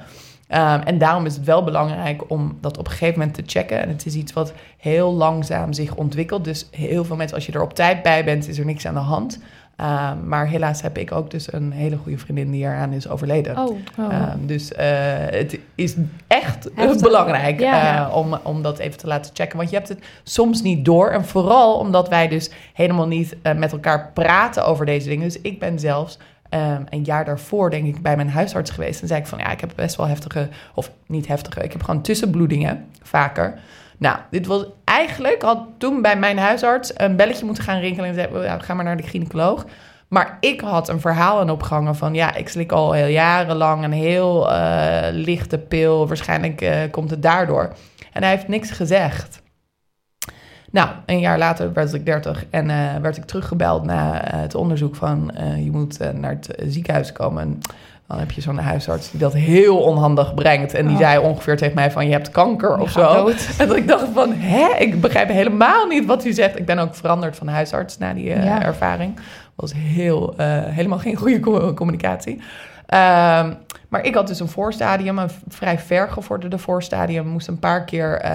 [0.48, 3.80] Um, en daarom is het wel belangrijk om dat op een gegeven moment te checken.
[3.82, 6.44] En het is iets wat heel langzaam zich ontwikkelt.
[6.44, 8.94] Dus heel veel mensen, als je er op tijd bij bent, is er niks aan
[8.94, 9.38] de hand.
[9.80, 13.58] Um, maar helaas heb ik ook dus een hele goede vriendin die eraan is overleden.
[13.58, 13.78] Oh.
[13.98, 14.32] Oh.
[14.32, 14.78] Um, dus uh,
[15.30, 15.94] het is
[16.26, 17.02] echt Heftig.
[17.02, 18.08] belangrijk Ja.
[18.08, 19.56] uh, om, om dat even te laten checken.
[19.56, 21.10] Want je hebt het soms niet door.
[21.10, 25.24] En vooral omdat wij dus helemaal niet uh, met elkaar praten over deze dingen.
[25.24, 26.18] Dus ik ben zelfs
[26.50, 29.02] um, een jaar daarvoor, denk ik, bij mijn huisarts geweest.
[29.02, 31.82] En zei ik van, ja, ik heb best wel heftige, of niet heftige, ik heb
[31.82, 33.58] gewoon tussenbloedingen, vaker.
[33.98, 38.14] Nou, dit was eigenlijk, had toen bij mijn huisarts een belletje moeten gaan rinkelen en
[38.14, 39.64] zei, ja, ga maar naar de gynaecoloog.
[40.08, 42.14] Maar ik had een verhaal aan opgehangen van...
[42.14, 46.08] ja, ik slik al heel jarenlang een heel uh, lichte pil.
[46.08, 47.72] Waarschijnlijk uh, komt het daardoor.
[48.12, 49.42] En hij heeft niks gezegd.
[50.70, 54.96] Nou, een jaar later werd ik 30 en uh, werd ik teruggebeld na het onderzoek
[54.96, 55.30] van...
[55.56, 57.58] je moet naar het ziekenhuis komen.
[58.12, 60.74] Dan heb je zo'n huisarts die dat heel onhandig brengt.
[60.74, 61.00] En die Oh.
[61.02, 63.12] zei ongeveer tegen mij van, je hebt kanker of zo.
[63.14, 63.48] dood.
[63.58, 64.76] En dat ik dacht van, hè?
[64.78, 66.58] Ik begrijp helemaal niet wat u zegt.
[66.58, 68.62] Ik ben ook veranderd van huisarts na die Ja.
[68.62, 69.18] ervaring.
[69.54, 72.40] was heel, eh, helemaal geen goede co- communicatie.
[72.86, 73.52] Ehm,
[73.92, 77.26] maar ik had dus een voorstadium, een vrij vergevorderde voorstadium.
[77.26, 78.30] Moest een paar keer, eh,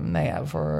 [0.00, 0.70] nou ja, voor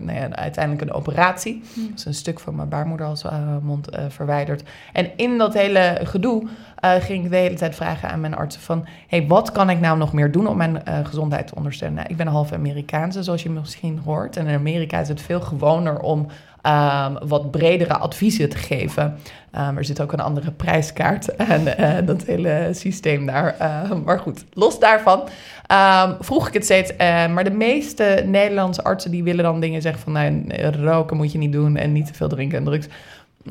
[0.00, 1.62] nou ja, uiteindelijk een operatie.
[1.92, 3.24] Dus een stuk van mijn baarmoeder als
[3.62, 4.62] mond eh, verwijderd.
[4.92, 6.48] En in dat hele gedoe
[6.90, 8.86] ging ik de hele tijd vragen aan mijn artsen van...
[9.08, 11.96] hey, wat kan ik nou nog meer doen om mijn eh, gezondheid te ondersteunen?
[11.96, 14.36] Nou, ik ben half Amerikaanse, zoals je misschien hoort.
[14.36, 16.26] En in Amerika is het veel gewoner om
[16.62, 19.18] ehm, wat bredere adviezen te geven.
[19.50, 23.56] Ehm, er zit ook een andere prijskaart aan eh, dat hele systeem daar.
[23.58, 25.28] Eh, maar goed, los daarvan
[25.66, 26.96] ehm, vroeg ik het steeds.
[26.96, 30.12] eh, maar de meeste Nederlandse artsen die willen dan dingen zeggen van...
[30.12, 30.44] Nou,
[30.82, 32.88] roken moet je niet doen en niet te veel drinken en drugs.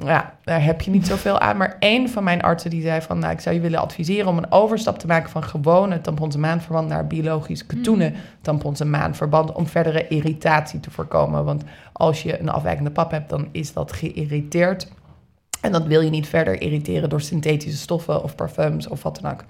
[0.02, 1.58] Ja, daar heb je niet zoveel aan.
[1.58, 3.20] Maar één van mijn artsen die zei van...
[3.20, 5.30] Nou, ik zou je willen adviseren om een overstap te maken...
[5.30, 9.52] van gewone tampons en maandverband naar biologisch katoenen tampons en maandverband...
[9.52, 11.46] om verdere irritatie te voorkomen.
[11.46, 14.92] Want als je een afwijkende pap hebt, dan is dat geïrriteerd.
[15.62, 19.32] En dat wil je niet verder irriteren door synthetische stoffen of parfums of wat dan
[19.32, 19.44] ook.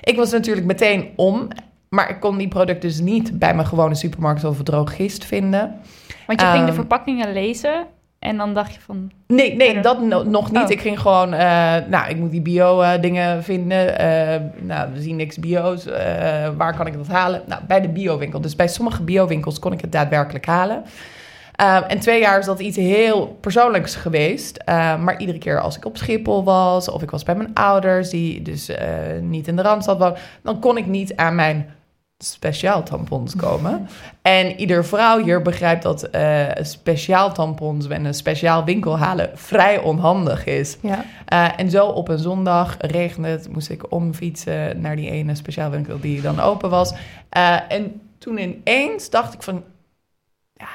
[0.00, 1.48] Ik was natuurlijk meteen om...
[1.88, 5.80] Maar ik kon die producten dus niet bij mijn gewone supermarkt of drogist vinden.
[6.26, 7.86] Want je ging de Ehm, verpakkingen lezen
[8.22, 9.10] en dan dacht je van...
[9.26, 10.62] Nee, nee, dat no- nog niet.
[10.62, 10.70] Oh.
[10.70, 13.98] Ik ging gewoon, eh, nou, ik moet die bio-dingen vinden.
[13.98, 15.86] Eh, nou, we zien niks bio's.
[15.86, 17.42] Eh, waar kan ik dat halen?
[17.46, 18.40] Nou, bij de biowinkel.
[18.40, 20.84] Dus bij sommige biowinkels kon ik het daadwerkelijk halen.
[21.52, 24.56] Eh, en twee jaar is dat iets heel persoonlijks geweest.
[24.56, 26.90] Eh, maar iedere keer als ik op Schiphol was...
[26.90, 28.88] of ik was bij mijn ouders, die dus eh,
[29.20, 30.18] niet in de Randstad woonden...
[30.42, 31.74] dan kon ik niet aan mijn
[32.24, 33.88] speciaal tampons komen.
[34.22, 39.78] En ieder vrouw hier begrijpt dat eh, speciaal tampons en een speciaal winkel halen vrij
[39.78, 40.76] onhandig is.
[40.80, 41.04] Ja.
[41.26, 45.70] Eh, en zo op een zondag regende het, moest ik omfietsen naar die ene speciaal
[45.70, 46.94] winkel die dan open was.
[47.28, 49.64] Eh, en toen ineens dacht ik van,
[50.52, 50.68] ja,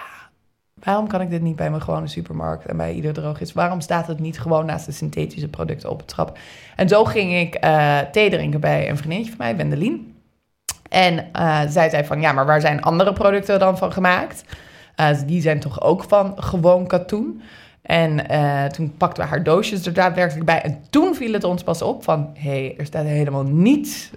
[0.74, 3.54] waarom kan ik dit niet bij mijn gewone supermarkt en bij ieder drogist?
[3.54, 6.38] Waarom staat het niet gewoon naast de synthetische producten op het trap?
[6.76, 7.60] En zo ging ik
[8.12, 10.16] thee drinken bij een vriendinnetje van mij, Wendelin.
[10.90, 14.44] En eh, zij zei van, ja, maar waar zijn andere producten dan van gemaakt?
[14.96, 17.42] Eh, die zijn toch ook van gewoon katoen?
[17.82, 20.62] En eh, toen pakten we haar doosjes er daadwerkelijk bij.
[20.62, 22.30] En toen viel het ons pas op van...
[22.34, 24.12] hé, hey, er staat helemaal niets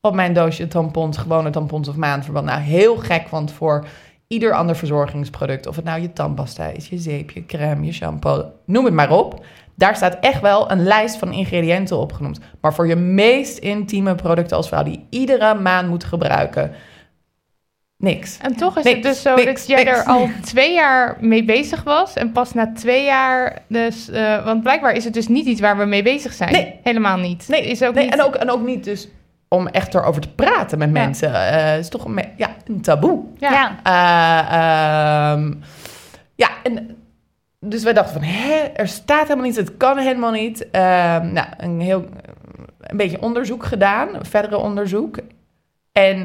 [0.00, 1.16] op mijn doosje tampons...
[1.16, 2.46] gewone tampons of maandverband.
[2.46, 3.86] Nou, heel gek, want voor
[4.26, 5.66] ieder ander verzorgingsproduct...
[5.66, 8.44] of het nou je tandpasta is, je zeep, je crème, je shampoo...
[8.64, 9.44] noem het maar op.
[9.80, 12.40] Daar staat echt wel een lijst van ingrediënten opgenoemd.
[12.60, 14.82] Maar voor je meest intieme producten als vrouw...
[14.82, 16.72] die iedere maand moet gebruiken...
[17.96, 18.38] niks.
[18.42, 19.98] En toch is Niks, het dus zo niks, dat jij niks.
[19.98, 22.14] er al twee jaar mee bezig was.
[22.14, 24.08] En pas na twee jaar dus...
[24.10, 26.52] eh, want blijkbaar is het dus niet iets waar we mee bezig zijn.
[26.52, 26.80] Nee.
[26.82, 27.48] Helemaal niet.
[27.48, 28.12] Nee, is ook nee niet...
[28.14, 29.08] en, ook, en ook niet dus
[29.48, 30.94] om echt erover te praten met Ja.
[30.94, 31.34] mensen.
[31.34, 33.22] Eh, Het is toch een, ja, een taboe.
[33.38, 33.76] Ja.
[33.82, 35.52] Eh, ehm,
[36.34, 36.96] ja, en
[37.60, 40.70] dus wij dachten van, hè, er staat helemaal niets, het kan helemaal niet.
[40.70, 42.04] Ehm, nou, een heel,
[42.80, 45.18] een beetje onderzoek gedaan, verdere onderzoek.
[45.92, 46.22] En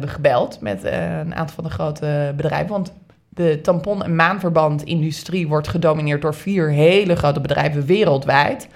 [0.00, 2.92] we gebeld met eh, een aantal van de grote bedrijven, want
[3.28, 8.68] de tampon- en maanverband-industrie wordt gedomineerd door vier hele grote bedrijven wereldwijd.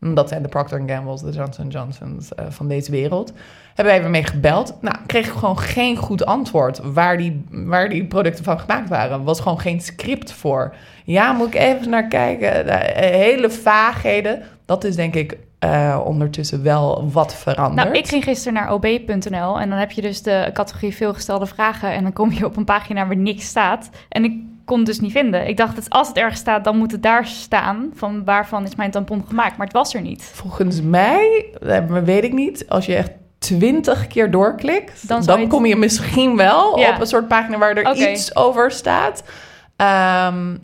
[0.00, 3.32] Dat zijn de Procter Gamble's, de Johnson Johnson's eh, van deze wereld.
[3.76, 4.74] Hebben wij mee gebeld.
[4.80, 9.18] Nou, kreeg ik gewoon geen goed antwoord waar die, waar die producten van gemaakt waren.
[9.18, 10.74] Er was gewoon geen script voor.
[11.04, 12.66] Ja, moet ik even naar kijken.
[12.66, 14.42] Nou, eh, hele vaagheden.
[14.64, 17.88] Dat is denk ik eh, ondertussen wel wat veranderd.
[17.88, 21.90] Nou, ik ging gisteren naar ob.nl en dan heb je dus de categorie veelgestelde vragen
[21.90, 23.90] en dan kom je op een pagina waar niks staat.
[24.08, 24.32] En ik
[24.64, 25.48] kon het dus niet vinden.
[25.48, 28.74] Ik dacht, dat als het ergens staat, dan moet het daar staan van waarvan is
[28.74, 29.56] mijn tampon gemaakt.
[29.56, 30.30] Maar het was er niet.
[30.34, 33.10] Volgens mij, eh, maar weet ik niet, als je echt
[33.46, 36.94] twintig keer doorklikt, Dan kom je misschien wel Ja.
[36.94, 39.22] op een soort pagina waar er iets over staat.
[39.76, 40.56] Ehm,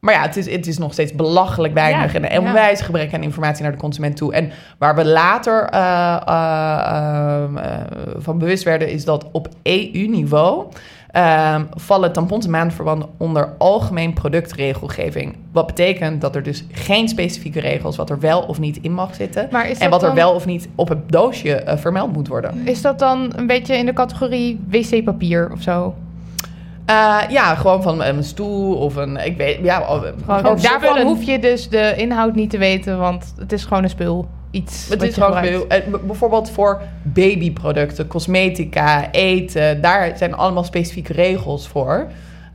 [0.00, 2.48] maar ja, het is, het is nog steeds belachelijk weinig Ja, en een ja.
[2.48, 4.32] onwijs gebrek aan informatie naar de consument toe.
[4.32, 7.74] En waar we later eh, eh, ehm, eh,
[8.16, 10.66] van bewust werden, is dat op EU-niveau
[11.12, 15.36] ehm, vallen tampons en maandverbanden onder algemeen productregelgeving.
[15.52, 19.14] Wat betekent dat er dus geen specifieke regels wat er wel of niet in mag
[19.14, 19.50] zitten.
[19.84, 22.66] En wat er wel of niet op het doosje eh, vermeld moet worden.
[22.66, 25.94] Is dat dan een beetje in de categorie wc-papier of zo?
[26.86, 29.16] Eh, ja, gewoon van een stoel of een.
[29.16, 29.58] Ik weet.
[29.62, 29.88] Ja, of-
[30.24, 33.82] Gewoon, gewoon daarvan hoef je dus de inhoud niet te weten, want het is gewoon
[33.82, 34.28] een spul.
[34.50, 35.66] Iets Het wat is gewoon veel.
[35.68, 39.80] eh, bijvoorbeeld voor babyproducten, cosmetica, eten.
[39.80, 42.06] Daar zijn allemaal specifieke regels voor.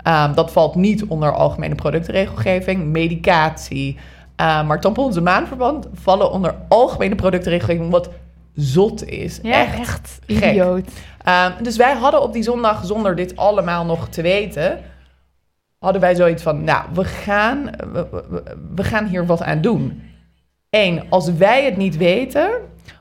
[0.03, 2.83] Ehm, dat valt niet onder algemene productregelgeving.
[2.85, 3.97] Medicatie,
[4.41, 8.09] Uh, maar tampons en maandverband vallen onder algemene productregeling, wat
[8.53, 9.39] zot is.
[9.43, 10.49] Ja, echt, Echt gek.
[10.49, 10.87] idioot.
[11.27, 14.79] Um, dus wij hadden op die zondag, zonder dit allemaal nog te weten,
[15.79, 18.43] hadden wij zoiets van, nou, we gaan, we, we-
[18.75, 20.01] we gaan hier wat aan doen.
[20.75, 22.51] Eén, als wij het niet weten,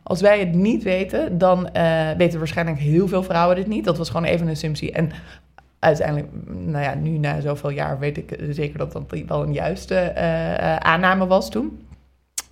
[0.03, 3.85] als wij het niet weten, dan eh, weten waarschijnlijk heel veel vrouwen dit niet.
[3.85, 4.93] Dat was gewoon even een assumptie.
[4.93, 5.11] En
[5.79, 9.95] uiteindelijk, nou ja, nu na zoveel jaar weet ik zeker dat dat wel een juiste
[9.95, 11.87] eh, aanname was toen.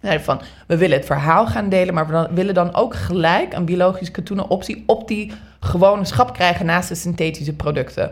[0.00, 3.52] Nee, van, we willen het verhaal gaan delen, maar we dan, willen dan ook gelijk
[3.52, 8.10] een biologisch katoenen optie op die gewone schap krijgen naast de synthetische producten.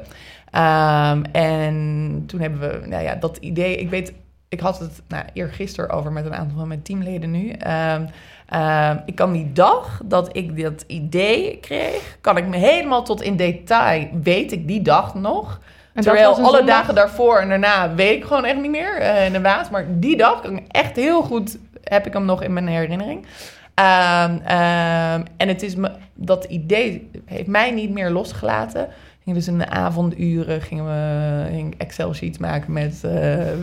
[0.51, 4.13] Ehm, en toen hebben we, nou ja, dat idee, ik weet,
[4.51, 7.51] ik had het nou, eergisteren over met een aantal van mijn teamleden nu.
[7.51, 8.07] Ehm,
[8.47, 13.23] ehm, ik kan die dag dat ik dat idee kreeg, kan ik me helemaal tot
[13.23, 15.61] in detail, weet ik die dag nog.
[15.93, 16.65] En Terwijl alle zondag?
[16.65, 19.71] dagen daarvoor en daarna weet ik gewoon echt niet meer eh, in de waas.
[19.71, 23.27] Maar die dag kan ik echt heel goed, heb ik hem nog in mijn herinnering.
[23.75, 28.89] Ehm, en het is me, dat idee heeft mij niet meer losgelaten.
[29.31, 33.13] Gingen dus in de avonduren gingen we ging Excel sheets maken met eh,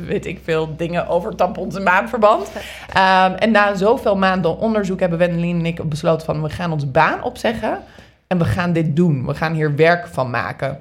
[0.05, 2.51] weet ik veel dingen over tampons en maandverband.
[2.93, 6.91] Ehm, en na zoveel maanden onderzoek hebben Wendelin en ik besloten van we gaan ons
[6.91, 7.79] baan opzeggen
[8.27, 9.25] en we gaan dit doen.
[9.25, 10.79] We gaan hier werk van maken.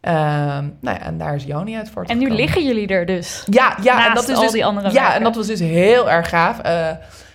[0.00, 2.28] Ehm, nou ja, en daar is Joni uit En voortgekomen.
[2.30, 3.42] nu liggen jullie er dus.
[3.50, 5.14] Ja, ja en dat is al dus, die andere Ja, werken.
[5.16, 6.58] en dat was dus heel erg gaaf.
[6.58, 6.90] Eh,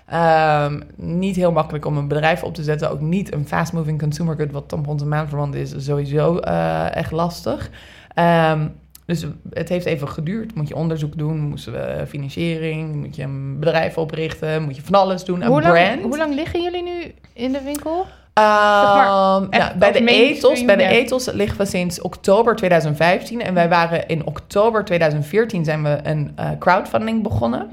[0.09, 2.91] ehm, niet heel makkelijk om een bedrijf op te zetten.
[2.91, 7.69] Ook niet een fast-moving consumer good, wat tampons en maandverband is, sowieso eh, echt lastig.
[8.13, 8.67] Ehm,
[9.05, 10.55] dus het heeft even geduurd.
[10.55, 14.95] Moet je onderzoek doen, moesten we financiering, moet je een bedrijf oprichten, moet je van
[14.95, 15.77] alles doen, een Hoe brand.
[15.77, 18.05] lang, hoe lang liggen jullie nu in de winkel?
[18.39, 23.41] Ehm, bij, de ethos, bij de ethos liggen we sinds oktober 2015.
[23.41, 27.67] En wij waren in oktober 2014 zijn we een eh, crowdfunding begonnen.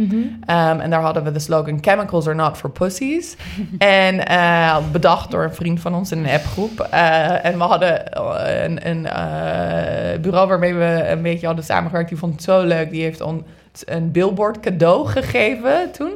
[0.47, 3.37] Ehm, en daar hadden we de slogan Chemicals are not for pussies.
[3.79, 6.81] en eh, bedacht door een vriend van ons in een appgroep.
[6.81, 8.03] Eh, en we hadden
[8.67, 9.03] een, een
[10.21, 12.09] bureau waarmee we een beetje hadden samengewerkt.
[12.09, 12.91] Die vond het zo leuk.
[12.91, 13.43] Die heeft ons
[13.85, 16.13] een billboard cadeau gegeven toen.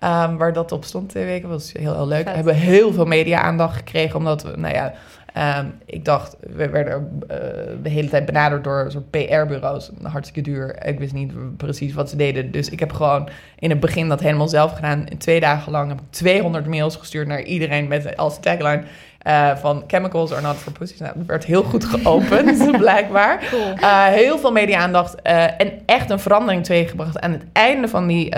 [0.00, 1.48] Ehm, waar dat op stond twee weken.
[1.48, 2.24] was heel, heel leuk.
[2.24, 4.16] We hebben heel veel media-aandacht gekregen.
[4.18, 4.92] Omdat we, nou ja...
[5.32, 7.38] ehm, ik dacht, we werden eh,
[7.82, 9.90] de hele tijd benaderd door soort PR-bureaus.
[10.02, 10.86] Hartstikke duur.
[10.86, 12.50] Ik wist niet precies wat ze deden.
[12.50, 13.28] Dus ik heb gewoon
[13.58, 15.06] in het begin dat helemaal zelf gedaan.
[15.06, 18.82] In twee dagen lang heb ik 200 mails gestuurd naar iedereen met als tagline
[19.18, 20.98] eh, van chemicals are not for pussies.
[20.98, 23.42] Nou, dat werd heel goed geopend, blijkbaar.
[23.80, 27.20] Eh, heel veel media-aandacht en echt een verandering teweeggebracht.
[27.20, 28.28] Aan het einde van die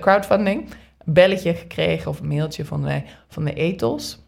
[0.00, 0.68] crowdfunding
[1.04, 4.20] belletje gekregen of een mailtje van de, van de ethos.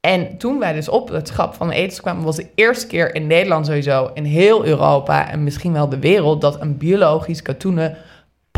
[0.00, 3.14] En toen wij dus op het schap van de ethos kwamen, was de eerste keer
[3.14, 7.96] in Nederland sowieso, in heel Europa en misschien wel de wereld, dat een biologisch katoenen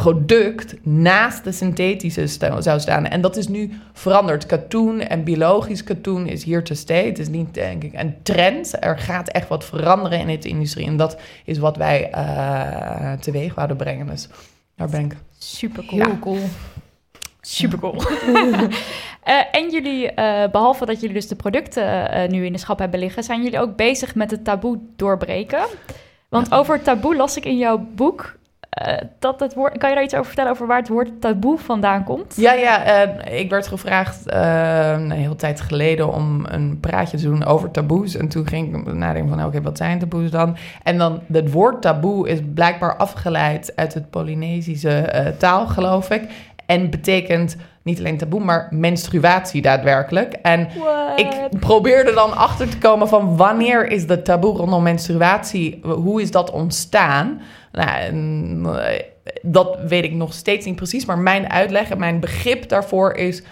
[0.03, 2.27] product naast de synthetische
[2.59, 3.07] zou staan.
[3.07, 4.47] En dat is nu veranderd.
[4.47, 7.07] Katoen en biologisch katoen is hier te stay.
[7.07, 8.85] Het is niet, denk ik, een trend.
[8.85, 10.87] Er gaat echt wat veranderen in de industrie.
[10.87, 14.07] En dat is wat wij eh teweeg wouden brengen.
[14.07, 14.29] Dus
[14.77, 15.17] daar ben ik.
[15.39, 16.03] Super cool.
[16.03, 16.41] Heel cool.
[17.51, 17.95] Super cool.
[19.59, 23.01] en jullie, eh, behalve dat jullie dus de producten eh, nu in de schap hebben
[23.01, 25.61] liggen, zijn jullie ook bezig met het taboe doorbreken.
[26.29, 28.37] Want over taboe las ik in jouw boek.
[28.71, 31.59] eh, dat het woord, kan je daar iets over vertellen over waar het woord taboe
[31.59, 32.35] vandaan komt?
[32.37, 37.23] Ja, ja, eh, ik werd gevraagd eh, een hele tijd geleden om een praatje te
[37.25, 38.17] doen over taboes.
[38.17, 40.57] En toen ging ik nadenken van, oké, wat zijn taboes dan?
[40.83, 46.23] En dan, het woord taboe is blijkbaar afgeleid uit het Polynesische eh, taal, geloof ik.
[46.69, 50.33] En betekent niet alleen taboe, maar menstruatie daadwerkelijk.
[50.33, 50.69] En
[51.17, 56.31] ik probeerde dan achter te komen van wanneer is de taboe rondom menstruatie, hoe is
[56.31, 57.41] dat ontstaan?
[57.73, 59.03] Nou, en, eh,
[59.43, 63.43] dat weet ik nog steeds niet precies, maar mijn uitleg en mijn begrip daarvoor is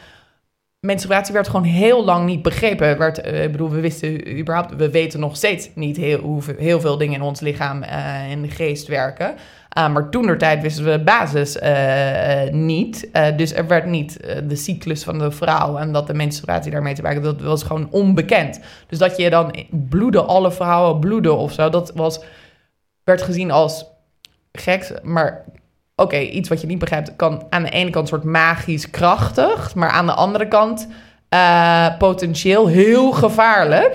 [0.80, 2.98] menstruatie werd gewoon heel lang niet begrepen.
[2.98, 6.80] Werd, eh, ik bedoel, we wisten überhaupt, we weten nog steeds niet heel, hoeveel, heel
[6.80, 9.34] veel dingen in ons lichaam en in de geest werken.
[9.78, 13.10] Uh, maar toen der tijd wisten we de basis uh, uh, niet.
[13.36, 17.02] dus er werd niet de cyclus van de vrouw en dat de menstruatie daarmee te
[17.02, 18.60] maken, dat was gewoon onbekend.
[18.86, 22.20] Dus dat je dan bloeden, alle vrouwen bloeden of zo, dat was,
[23.04, 23.84] werd gezien als
[24.52, 25.00] gek.
[25.02, 25.44] Maar
[25.96, 29.90] oké, iets wat je niet begrijpt, kan aan de ene kant soort magisch krachtig, maar
[29.90, 30.88] aan de andere kant
[31.30, 33.94] uh, potentieel heel gevaarlijk.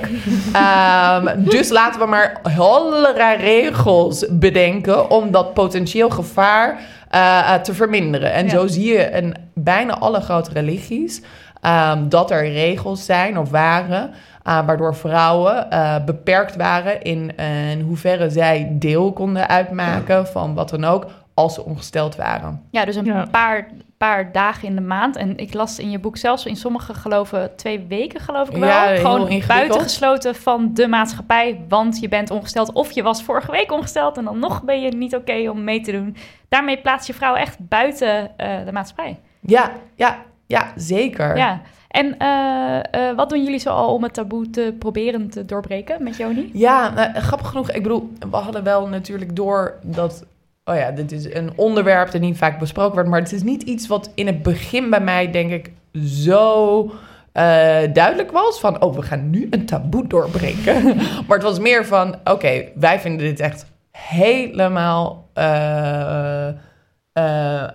[0.55, 6.79] um, dus laten we maar allerlei regels bedenken om dat potentieel gevaar
[7.11, 8.34] uh, te verminderen.
[8.34, 8.51] En ja.
[8.51, 11.21] zo zie je in bijna alle grote religies
[11.61, 14.11] um, dat er regels zijn of waren.
[14.47, 20.53] Uh, waardoor vrouwen uh, beperkt waren in, uh, in hoeverre zij deel konden uitmaken van
[20.53, 22.61] wat dan ook als ze ongesteld waren.
[22.69, 23.25] Ja, dus een ja.
[23.32, 23.67] paar
[24.07, 25.15] paar dagen in de maand.
[25.15, 28.69] En ik las in je boek zelfs in sommige geloven twee weken, geloof ik wel.
[28.69, 31.65] Ja, Gewoon buitengesloten van de maatschappij.
[31.67, 34.17] Want je bent ongesteld of je was vorige week ongesteld.
[34.17, 36.15] En dan nog ben je niet oké om mee te doen.
[36.49, 39.19] Daarmee plaats je vrouw echt buiten eh, de maatschappij.
[39.39, 41.37] Ja, ja, ja, zeker.
[41.37, 41.61] Ja.
[41.87, 46.03] En eh, eh, wat doen jullie zo al om het taboe te proberen te doorbreken
[46.03, 46.49] met Joni?
[46.53, 47.71] Ja, nou, grappig genoeg.
[47.71, 50.25] Ik bedoel, we hadden wel natuurlijk door dat...
[50.66, 53.09] Oh ja, dit is een onderwerp dat niet vaak besproken wordt.
[53.09, 55.72] Maar het is niet iets wat in het begin bij mij, denk ik,
[56.03, 56.82] zo
[57.32, 57.43] eh,
[57.93, 58.59] duidelijk was.
[58.59, 60.95] Van, oh, we gaan nu een taboe doorbreken.
[61.28, 65.30] maar het was meer van, oké, wij vinden dit echt helemaal...
[65.34, 66.47] eh,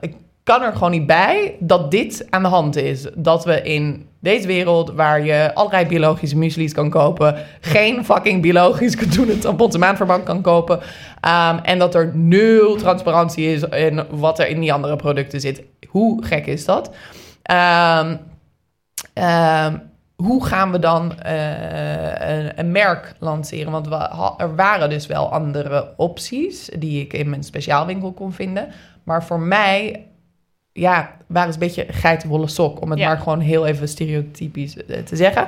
[0.01, 0.15] ik
[0.47, 3.07] kan er gewoon niet bij dat dit aan de hand is.
[3.15, 8.97] Dat we in deze wereld, waar je allerlei biologische muesli's kan kopen, geen fucking biologisch
[8.97, 10.81] katoenen tampons en maandverband kan kopen.
[11.21, 15.63] Ehm, en dat er nul transparantie is in wat er in die andere producten zit.
[15.89, 16.91] Hoe gek is dat?
[17.43, 18.17] Ehm,
[19.13, 19.77] ehm,
[20.17, 23.73] hoe gaan we dan eh, een, een merk lanceren?
[23.73, 28.69] Want we, er waren dus wel andere opties die ik in mijn speciaalwinkel kon vinden.
[29.05, 30.07] Maar voor mij,
[30.77, 32.83] ja, waren een beetje geitenwolle sok.
[32.83, 33.07] Om het Ja.
[33.07, 35.47] maar gewoon heel even stereotypisch eh, te zeggen.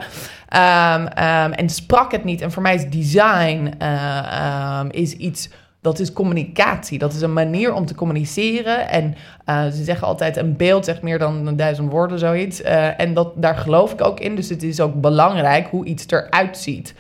[0.49, 2.41] Ehm, ehm, en sprak het niet.
[2.41, 5.49] En voor mij is design eh, ehm, is iets...
[5.81, 6.99] Dat is communicatie.
[6.99, 8.89] Dat is een manier om te communiceren.
[8.89, 9.15] En
[9.45, 12.63] eh, ze zeggen altijd: een beeld zegt meer dan een duizend woorden, zoiets.
[12.63, 14.35] Eh, en dat, daar geloof ik ook in.
[14.37, 16.95] Dus het is ook belangrijk hoe iets eruit ziet.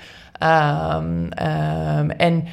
[2.16, 2.46] En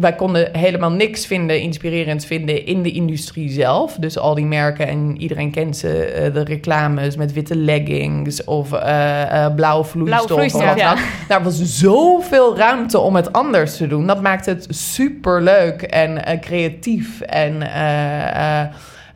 [0.00, 3.94] wij konden helemaal niks vinden, inspirerends vinden in de industrie zelf.
[3.94, 8.72] Dus al die merken en iedereen kent ze, eh, de reclames met witte leggings of
[8.72, 10.26] eh, blauwe vloeistof.
[10.26, 10.96] Blauwe ja.
[11.28, 14.06] Daar was zoveel ruimte om het anders te doen.
[14.06, 17.20] Dat maakt het super leuk en creatief.
[17.20, 18.66] En eh, eh,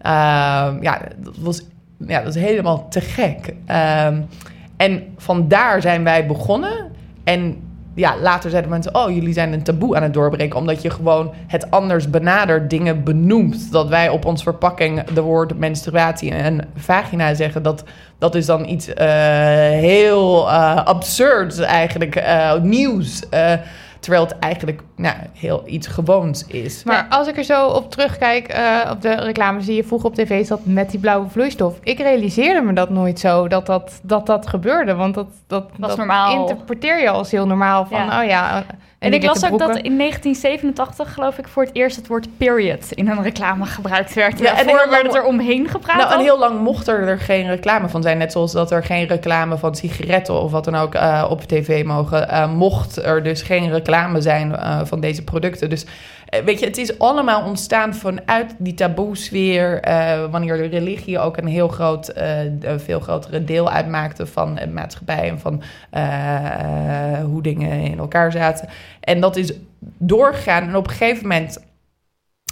[0.01, 1.63] eh, ja, dat was,
[2.07, 3.55] ja, dat is helemaal te gek.
[3.67, 4.23] Ehm,
[4.77, 6.91] en vandaar zijn wij begonnen.
[7.25, 7.57] En
[7.95, 10.59] ja, later zeiden mensen: Oh, jullie zijn een taboe aan het doorbreken.
[10.59, 13.73] Omdat je gewoon het anders benadert, dingen benoemt.
[13.73, 17.63] Dat wij op ons verpakking de woord menstruatie en vagina zeggen.
[17.63, 17.85] Dat,
[18.19, 19.07] dat is dan iets eh,
[19.69, 23.23] heel eh absurds, eigenlijk eh, nieuws.
[24.03, 26.85] Terwijl het eigenlijk nou, heel iets gewoons is.
[26.85, 30.15] Maar als ik er zo op terugkijk, eh, op de reclames die je vroeger op
[30.15, 31.79] tv zat met die blauwe vloeistof.
[31.83, 34.95] Ik realiseerde me dat nooit zo, dat dat, dat, dat gebeurde.
[34.95, 36.41] Want dat, dat, dat normaal.
[36.41, 37.87] interpreteer je als heel normaal.
[37.87, 38.21] Van, Ja.
[38.21, 38.65] oh ja.
[39.03, 42.93] En ik las ook dat in 1987, geloof ik, voor het eerst het woord period
[42.93, 44.39] in een reclame gebruikt werd.
[44.39, 45.97] Ja, en Daarvoor heel werd het er omheen gepraat.
[45.97, 48.19] Nou, en heel lang mocht er, er geen reclame van zijn.
[48.19, 51.85] Net zoals dat er geen reclame van sigaretten of wat dan ook eh, op tv
[51.85, 52.29] mogen.
[52.29, 55.71] eh, mocht er dus geen reclame zijn eh, van deze producten.
[55.71, 55.87] Dus
[56.45, 59.81] weet je, het is allemaal ontstaan vanuit die taboe-sfeer.
[59.81, 64.55] eh, wanneer de religie ook een heel groot, eh, een veel grotere deel uitmaakte van
[64.55, 65.29] de maatschappij.
[65.29, 68.69] En van eh, eh, hoe dingen in elkaar zaten.
[69.01, 69.53] En dat is
[69.99, 70.63] doorgegaan.
[70.69, 71.65] En op een gegeven moment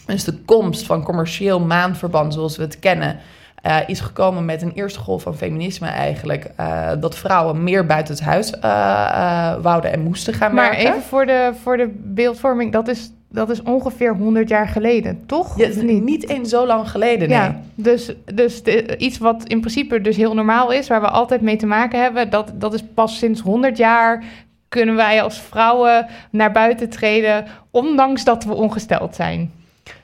[0.06, 3.18] dus de komst van commercieel maandverband zoals we het kennen,
[3.62, 6.50] eh, is gekomen met een eerste golf van feminisme eigenlijk.
[6.56, 10.88] eh, dat vrouwen meer buiten het huis eh, eh, wouden en moesten gaan Maar werken.
[10.90, 15.58] even voor de, voor de beeldvorming, dat is, dat is ongeveer 100 jaar geleden, toch?
[15.58, 16.02] Ja, Of niet?
[16.04, 17.38] niet eens zo lang geleden, nee.
[17.38, 21.40] Ja, dus, dus de- iets wat in principe dus heel normaal is, waar we altijd
[21.40, 24.24] mee te maken hebben, dat, dat is pas sinds 100 jaar
[24.68, 29.52] kunnen wij als vrouwen naar buiten treden, ondanks dat we ongesteld zijn.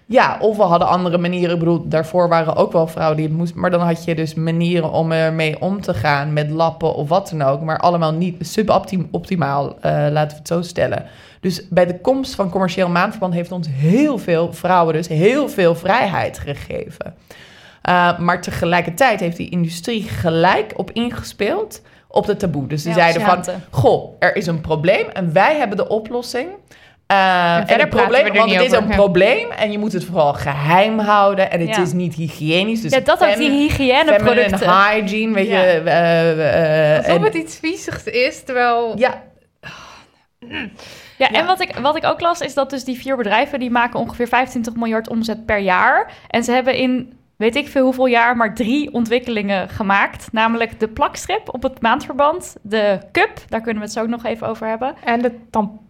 [0.08, 1.52] Ja, of we hadden andere manieren.
[1.52, 3.60] Ik bedoel, daarvoor waren ook wel vrouwen die het moesten.
[3.60, 6.32] Maar dan had je dus manieren om ermee om te gaan.
[6.32, 7.60] Met lappen of wat dan ook.
[7.60, 11.04] Maar allemaal niet suboptimaal, eh laten we het zo stellen.
[11.46, 15.74] Dus bij de komst van commercieel maandverband heeft ons heel veel vrouwen dus heel veel
[15.74, 17.14] vrijheid gegeven.
[17.88, 22.66] Uh, maar tegelijkertijd heeft die industrie gelijk op ingespeeld op de taboe.
[22.66, 26.48] Dus ze Ja, zeiden van, goh, er is een probleem en wij hebben de oplossing.
[27.12, 30.34] Uh, en, het probleem, er want het is een probleem en je moet het vooral
[30.34, 31.82] geheim houden en het Ja.
[31.82, 32.80] is niet hygiënisch.
[32.80, 34.58] Dus ja, dat ook, die fem- hygiëneproducten.
[34.58, 35.62] Feminine hygiene, weet Ja.
[35.62, 35.66] je.
[35.80, 38.94] eh, eh, Alsof en- het iets viezigs is, terwijl...
[38.98, 39.22] ja,
[41.18, 41.38] Ja, Ja.
[41.38, 43.58] en wat ik, wat ik ook las is dat dus die vier bedrijven...
[43.58, 46.12] die maken ongeveer 25 miljard omzet per jaar.
[46.28, 50.32] En ze hebben in weet ik veel hoeveel jaar maar drie ontwikkelingen gemaakt.
[50.32, 52.56] Namelijk de plakstrip op het maandverband.
[52.62, 54.94] De cup, daar kunnen we het zo ook nog even over hebben.
[55.04, 55.84] En de tampon.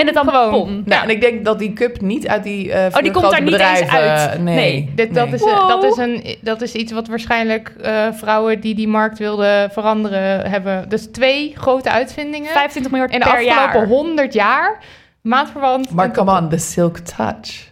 [0.00, 0.50] En de gewoon.
[0.50, 0.82] tampon.
[0.86, 3.42] nou, en ik denk dat die cup niet uit die eh Oh, die komt daar
[3.42, 4.40] niet eens uit.
[4.42, 4.92] Nee, Nee.
[4.94, 5.34] Dit, dat, nee.
[5.34, 5.68] is, Wow.
[5.68, 10.50] dat, is een, dat is iets wat waarschijnlijk eh, vrouwen die die markt wilden veranderen
[10.50, 10.88] hebben.
[10.88, 12.48] Dus twee grote uitvindingen.
[12.50, 13.86] 25 miljard in de per afgelopen jaar.
[13.86, 14.78] 100 jaar.
[15.22, 15.90] Maandverband.
[15.90, 17.70] Maar en come on, the silk touch.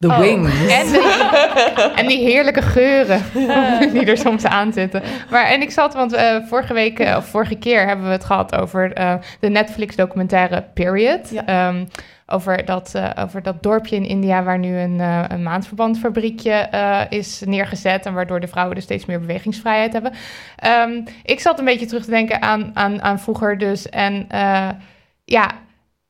[0.00, 0.18] The Oh.
[0.18, 0.66] wings.
[0.66, 3.22] En, de- en die heerlijke geuren
[3.92, 5.02] die er soms aan zitten.
[5.30, 8.24] Maar, en ik zat, want eh, vorige week, eh, of vorige keer hebben we het
[8.24, 11.30] gehad over eh, de Netflix-documentaire Period.
[11.30, 11.46] Ja.
[11.46, 11.84] Ehm,
[12.26, 17.00] over, dat, eh, over dat dorpje in India waar nu een, eh een maandverbandfabriekje eh,
[17.08, 18.06] is neergezet.
[18.06, 20.12] En waardoor de vrouwen dus steeds meer bewegingsvrijheid hebben.
[20.56, 23.88] Ehm, ik zat een beetje terug te denken aan, aan, aan vroeger dus.
[23.88, 24.68] En eh,
[25.24, 25.50] ja,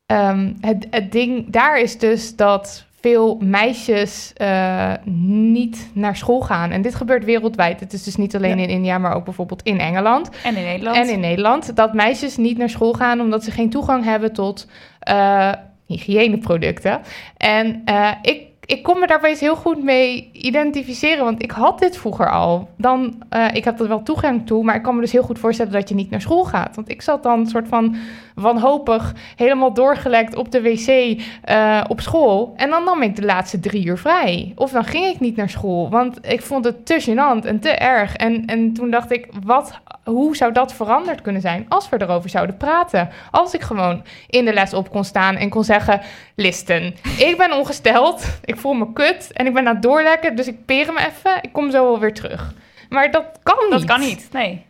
[0.06, 6.70] Ehm, het, het ding daar is dus dat veel meisjes eh, niet naar school gaan.
[6.70, 7.80] En dit gebeurt wereldwijd.
[7.80, 8.62] Het is dus niet alleen Ja.
[8.62, 10.30] in India, maar ook bijvoorbeeld in Engeland.
[10.44, 10.96] En in Nederland.
[10.96, 11.76] En in Nederland.
[11.76, 14.66] Dat meisjes niet naar school gaan omdat ze geen toegang hebben tot
[15.00, 15.52] eh,
[15.86, 17.00] hygiëneproducten.
[17.36, 21.24] En eh, ik, ik kon me daar opeens heel goed mee identificeren.
[21.24, 22.68] Want ik had dit vroeger al.
[22.76, 23.22] Dan,
[23.52, 25.88] ik had er wel toegang toe, maar ik kan me dus heel goed voorstellen dat
[25.88, 26.76] je niet naar school gaat.
[26.76, 27.96] Want ik zat dan soort van
[28.40, 32.52] wanhopig helemaal doorgelekt op de wc eh, op school.
[32.56, 34.52] En dan nam ik de laatste drie uur vrij.
[34.54, 37.70] Of dan ging ik niet naar school, want ik vond het te gênant en te
[37.70, 38.16] erg.
[38.16, 42.30] En, en toen dacht ik, wat, hoe zou dat veranderd kunnen zijn als we erover
[42.30, 43.08] zouden praten?
[43.30, 46.00] Als ik gewoon in de les op kon staan en kon zeggen...
[46.34, 50.36] Listen, ik ben ongesteld, ik voel me kut en ik ben aan het doorlekken...
[50.36, 52.54] dus ik peren me even, ik kom zo wel weer terug.
[52.88, 53.70] Maar dat kan niet.
[53.70, 54.68] Dat kan niet, nee.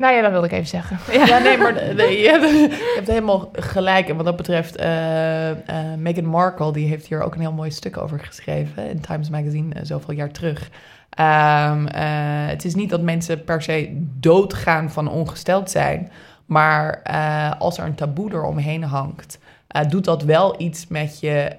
[0.00, 0.98] Nou ja, dat wilde ik even zeggen.
[1.26, 4.08] Ja, nee, maar je, hebt, je hebt helemaal gelijk.
[4.08, 4.88] En wat dat betreft, eh,
[5.98, 9.74] Meghan Markle, die heeft hier ook een heel mooi stuk over geschreven in Times Magazine
[9.74, 10.70] eh, zoveel jaar terug.
[11.10, 12.02] Ehm, eh,
[12.48, 16.10] het is niet dat mensen per se doodgaan van ongesteld zijn,
[16.46, 17.02] maar
[17.58, 19.38] als er een taboe eromheen hangt,
[19.88, 21.56] doet dat wel iets met je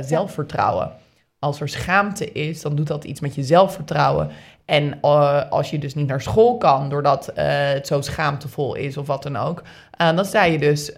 [0.00, 0.90] zelfvertrouwen.
[1.38, 4.30] Als er schaamte is, dan doet dat iets met je zelfvertrouwen.
[4.68, 8.96] En eh, als je dus niet naar school kan, doordat eh, het zo schaamtevol is
[8.96, 10.92] of wat dan ook, eh, dan sta je dus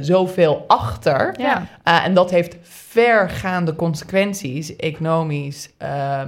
[0.00, 1.34] zoveel achter.
[1.38, 1.66] Ja.
[2.04, 5.70] En dat heeft vergaande consequenties, economisch,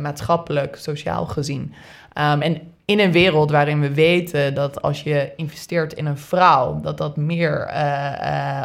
[0.01, 1.75] maatschappelijk, sociaal gezien.
[2.13, 6.81] Ehm, en in een wereld waarin we weten dat als je investeert in een vrouw,
[6.81, 7.75] dat dat meer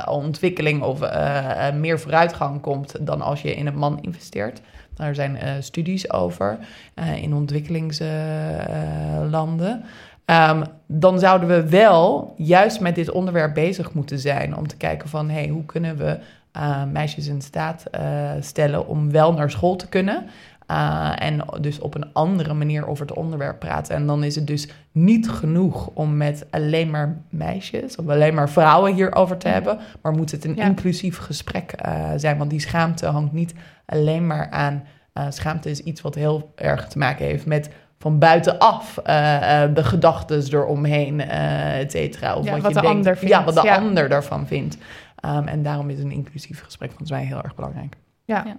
[0.10, 1.00] ontwikkeling of
[1.74, 4.62] meer vooruitgang komt dan als je in een man investeert.
[5.00, 6.58] Daar zijn eh, studies over
[6.94, 9.84] eh, in ontwikkelingslanden.
[10.26, 15.10] Ehm, dan zouden we wel juist met dit onderwerp bezig moeten zijn om te kijken
[15.10, 16.20] van hey, hoe kunnen we
[16.52, 17.84] eh, meisjes in staat
[18.40, 20.24] stellen om wel naar school te kunnen.
[20.72, 23.96] Uh, en dus op een andere manier over het onderwerp praten.
[23.96, 28.50] En dan is het dus niet genoeg om met alleen maar meisjes of alleen maar
[28.50, 29.78] vrouwen hierover te hebben.
[30.02, 30.66] Maar moet het een Ja.
[30.66, 32.38] inclusief gesprek uh, zijn.
[32.38, 33.54] Want die schaamte hangt niet
[33.90, 34.84] alleen maar aan.
[35.14, 37.70] Uh, schaamte is iets wat heel erg te maken heeft met
[38.00, 42.36] van buitenaf uh, uh, de gedachten eromheen, uh, et cetera.
[42.36, 43.76] Of Ja, wat, wat je de denkt, ander vindt, Ja, wat de ja.
[43.76, 44.78] ander daarvan vindt.
[45.26, 47.96] Um, en daarom is een inclusief gesprek volgens mij heel erg belangrijk.
[48.26, 48.44] Ja.
[48.46, 48.56] Ja.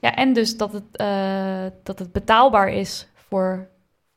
[0.00, 3.68] Ja, en dus dat het, uh, dat het betaalbaar is voor,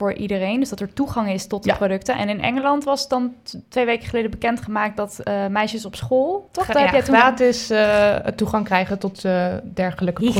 [0.01, 0.59] voor iedereen.
[0.59, 1.75] Dus dat er toegang is tot de Ja.
[1.75, 2.17] producten.
[2.17, 3.33] En in Engeland was dan
[3.69, 6.65] twee weken geleden bekendgemaakt dat uh, meisjes op school, toch?
[6.65, 10.31] Daar Ja, gratis eh, toegang krijgen tot eh, dergelijke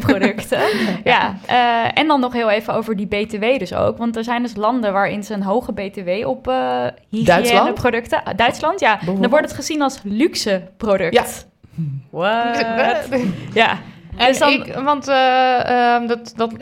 [0.00, 0.60] producten.
[1.04, 1.36] ja,
[1.94, 3.98] en dan nog heel even over die BTW dus ook.
[3.98, 8.10] Want er zijn dus landen waarin ze een hoge BTW op uh, hygiëneproducten...
[8.10, 8.38] Duitsland?
[8.38, 8.98] Duitsland, ja.
[9.04, 11.14] Dan wordt het gezien als luxe product.
[11.14, 11.24] Ja.
[12.10, 13.08] What?
[13.62, 13.78] ja.
[14.16, 16.52] En Dus dan- ik, want eh, ehm, dat, dat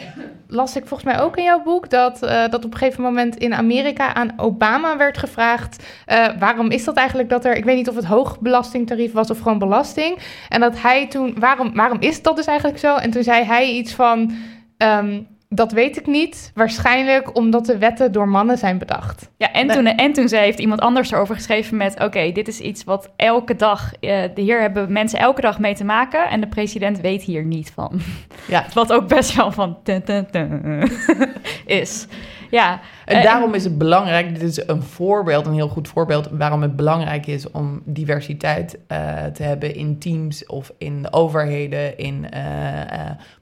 [0.48, 3.36] las ik volgens mij ook in jouw boek, dat, eh, dat op een gegeven moment
[3.36, 7.76] in Amerika aan Obama werd gevraagd, eh, waarom is dat eigenlijk dat er, ik weet
[7.76, 12.00] niet of het hoog belastingtarief was of gewoon belasting, en dat hij toen, waarom, waarom
[12.00, 12.96] is dat dus eigenlijk zo?
[12.96, 14.32] En toen zei hij iets van,
[14.76, 15.20] ehm,
[15.54, 19.30] dat weet ik niet, waarschijnlijk omdat de wetten door mannen zijn bedacht.
[19.36, 22.00] Ja, en toen, en toen zei, heeft iemand anders erover geschreven met...
[22.00, 23.92] oké, dit is iets wat elke dag...
[24.00, 26.28] eh, hier hebben mensen elke dag mee te maken...
[26.28, 28.00] en de president weet hier niet van.
[28.48, 28.66] Ja.
[28.74, 29.78] Wat ook best wel van...
[29.82, 30.82] tun, tun, tun
[31.66, 32.06] is.
[32.50, 32.80] Ja.
[33.04, 36.62] En Eh, daarom is het belangrijk, dit is een voorbeeld, een heel goed voorbeeld, waarom
[36.62, 38.98] het belangrijk is om diversiteit eh,
[39.32, 41.98] te hebben in teams of in de overheden.
[41.98, 42.40] In, eh,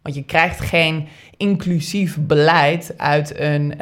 [0.03, 3.75] want je krijgt geen inclusief beleid uit een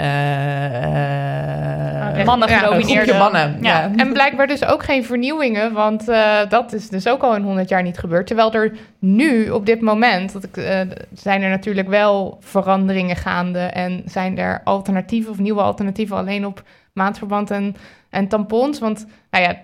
[2.25, 3.59] Mannen Ja, mannen.
[3.61, 3.81] Ja.
[3.81, 3.91] Ja.
[3.97, 6.07] En blijkbaar dus ook geen vernieuwingen, want
[6.49, 8.27] dat is dus ook al in 100 jaar niet gebeurd.
[8.27, 10.55] Terwijl er nu, op dit moment, dat ik,
[11.13, 16.63] zijn er natuurlijk wel veranderingen gaande en zijn er alternatieven of nieuwe alternatieven alleen op
[16.93, 17.77] maandverband en,
[18.11, 18.79] en tampons.
[18.79, 19.57] Want, nou ja,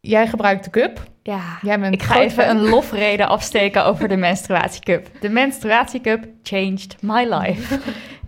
[0.00, 1.08] jij gebruikt de cup.
[1.22, 1.40] Ja.
[1.62, 2.56] Jij bent Ik ga even fan.
[2.56, 5.08] een lofrede afsteken over de menstruatiecup.
[5.20, 7.78] De menstruatiecup changed my life.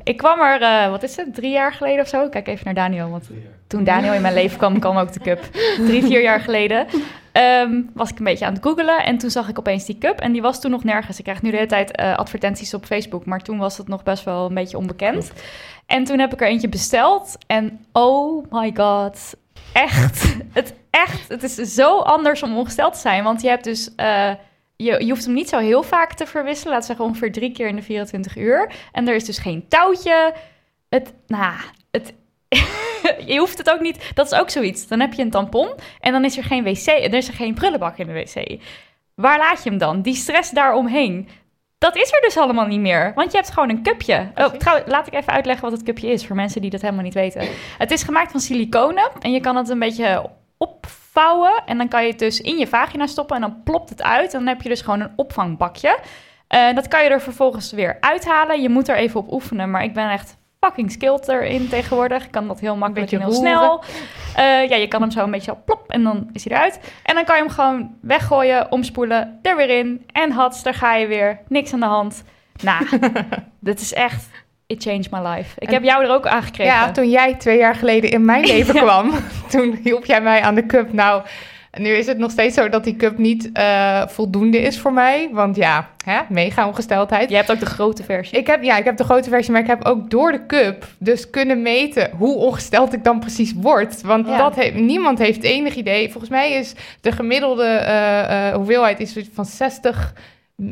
[0.04, 2.28] Ik kwam er, eh, wat is het, drie jaar geleden of zo?
[2.28, 3.30] Kijk even naar Daniel, want
[3.66, 5.40] toen Daniel in mijn leven kwam, kwam ook de cup.
[5.86, 6.86] Drie, vier jaar geleden.
[7.32, 9.04] Ehm, was ik een beetje aan het googelen.
[9.04, 10.20] En toen zag ik opeens die cup.
[10.20, 11.18] En die was toen nog nergens.
[11.18, 13.24] Ik krijg nu de hele tijd eh, advertenties op Facebook.
[13.24, 15.32] Maar toen was het nog best wel een beetje onbekend.
[15.86, 17.36] En toen heb ik er eentje besteld.
[17.46, 19.36] En oh my god.
[19.72, 20.36] Echt.
[20.52, 21.28] het, echt.
[21.28, 23.24] Het is zo anders om ongesteld te zijn.
[23.24, 23.94] Want je hebt dus...
[23.94, 24.30] eh,
[24.76, 26.78] je, je hoeft hem niet zo heel vaak te verwisselen.
[26.78, 28.72] We zeggen ongeveer drie keer in de 24 uur.
[28.92, 30.34] En er is dus geen touwtje.
[30.88, 31.54] Het, nou,
[31.90, 32.14] het,
[33.26, 34.10] je hoeft het ook niet.
[34.14, 34.86] Dat is ook zoiets.
[34.86, 36.86] Dan heb je een tampon en dan is er geen wc.
[36.86, 38.60] Er is er geen prullenbak in de wc.
[39.14, 40.02] Waar laat je hem dan?
[40.02, 41.28] Die stress daaromheen.
[41.78, 43.12] Dat is er dus allemaal niet meer.
[43.14, 44.30] Want je hebt gewoon een cupje.
[44.34, 47.02] Oh, trouwens, laat ik even uitleggen wat het cupje is voor mensen die dat helemaal
[47.02, 47.48] niet weten.
[47.78, 51.62] Het is gemaakt van siliconen en je kan het een beetje opvouwen.
[51.66, 54.32] En dan kan je het dus in je vagina stoppen en dan plopt het uit.
[54.32, 55.98] En dan heb je dus gewoon een opvangbakje.
[56.48, 58.62] Eh, dat kan je er vervolgens weer uithalen.
[58.62, 62.24] Je moet er even op oefenen, maar ik ben echt fucking skilled erin tegenwoordig.
[62.24, 63.52] Ik kan dat heel makkelijk en heel roeren.
[63.52, 63.84] snel.
[64.36, 66.80] Eh, ja, je kan hem zo een beetje plop en dan is hij eruit.
[67.02, 70.06] En dan kan je hem gewoon weggooien, omspoelen, er weer in.
[70.12, 71.38] En hats, daar ga je weer.
[71.48, 72.24] Niks aan de hand.
[72.62, 72.86] Nou,
[73.60, 74.28] dit is echt...
[74.66, 75.54] It changed my life.
[75.58, 76.72] Ik En- heb jou er ook aan gekregen.
[76.74, 79.10] Ja, toen jij twee jaar geleden in mijn leven kwam,
[79.48, 80.92] toen hielp jij mij aan de cup.
[80.92, 81.22] Nou,
[81.78, 85.28] nu is het nog steeds zo dat die cup niet eh, voldoende is voor mij.
[85.32, 87.30] Want ja, hè, mega ongesteldheid.
[87.30, 88.38] Je hebt ook de grote versie.
[88.38, 90.86] Ik heb, ja, ik heb de grote versie, maar ik heb ook door de cup
[90.98, 94.00] dus kunnen meten hoe ongesteld ik dan precies word.
[94.00, 94.36] Want Ja.
[94.36, 96.10] dat heeft, niemand heeft enig idee.
[96.10, 100.14] Volgens mij is de gemiddelde eh, eh, hoeveelheid is van 60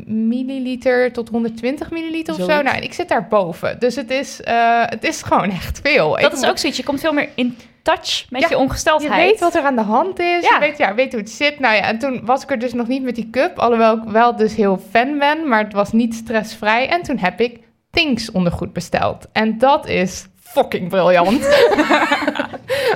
[0.05, 2.61] milliliter tot 120 milliliter of zo.
[2.61, 3.79] Nou, ik zit daar boven.
[3.79, 4.39] Dus het is,
[4.85, 6.09] het is gewoon echt veel.
[6.09, 6.77] Dat Ik is ook zoiets.
[6.77, 9.13] Je komt veel meer in touch met Ja, je ongesteldheid.
[9.21, 10.43] je weet wat er aan de hand is.
[10.43, 10.53] Ja.
[10.53, 11.59] Je weet, ja, weet hoe het zit.
[11.59, 13.59] Nou ja, en toen was ik er dus nog niet met die cup.
[13.59, 15.47] Alhoewel ik wel dus heel fan ben.
[15.47, 16.89] Maar het was niet stressvrij.
[16.89, 17.59] En toen heb ik
[17.91, 19.27] Things ondergoed besteld.
[19.31, 21.47] En dat is fucking briljant.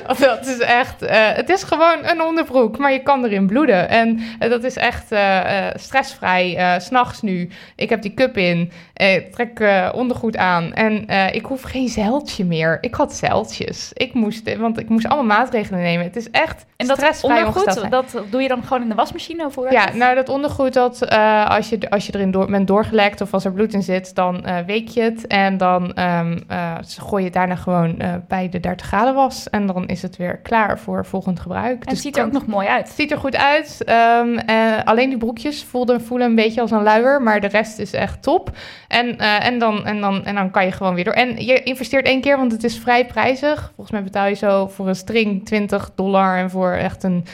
[0.20, 1.02] dat is echt...
[1.02, 2.78] eh, het is gewoon een onderbroek.
[2.78, 3.90] Maar je kan erin bloeden.
[3.90, 6.78] En eh, dat is echt eh, stressvrij.
[6.80, 7.50] S S'nachts nu.
[7.76, 8.72] Ik heb die cup in.
[9.32, 10.74] trek ondergoed aan.
[10.74, 12.78] En ik hoef geen zeiltje meer.
[12.82, 13.92] Ik had zeiltjes.
[13.94, 14.58] Ik moest...
[14.58, 16.06] Want ik moest allemaal maatregelen nemen.
[16.06, 19.46] Het is echt En dat stressvrij ondergoed, dat doe je dan gewoon in de wasmachine
[19.46, 21.10] of hoe Ja, nou dat ondergoed, dat,
[21.48, 24.46] als, je, als je erin door, bent doorgelekt of als er bloed in zit, dan
[24.66, 25.28] week je het.
[25.28, 29.50] En dan ehm, eh, gooi je het daarna gewoon bij de 30 graden was.
[29.50, 31.74] En dan is het weer klaar voor volgend gebruik.
[31.74, 32.88] En het Dus ziet er ook nog mooi uit.
[32.88, 33.84] Het ziet er goed uit.
[33.84, 37.80] Ehm, eh, alleen die broekjes voelden, voelen een beetje als een luier, maar de rest
[37.80, 38.52] is echt top.
[38.88, 41.14] En, eh, en, dan, en, dan, en dan kan je gewoon weer door.
[41.14, 43.72] En je investeert één keer, want het is vrij prijzig.
[43.76, 47.26] Volgens mij betaal je zo voor een string 20 dollar en voor echt een,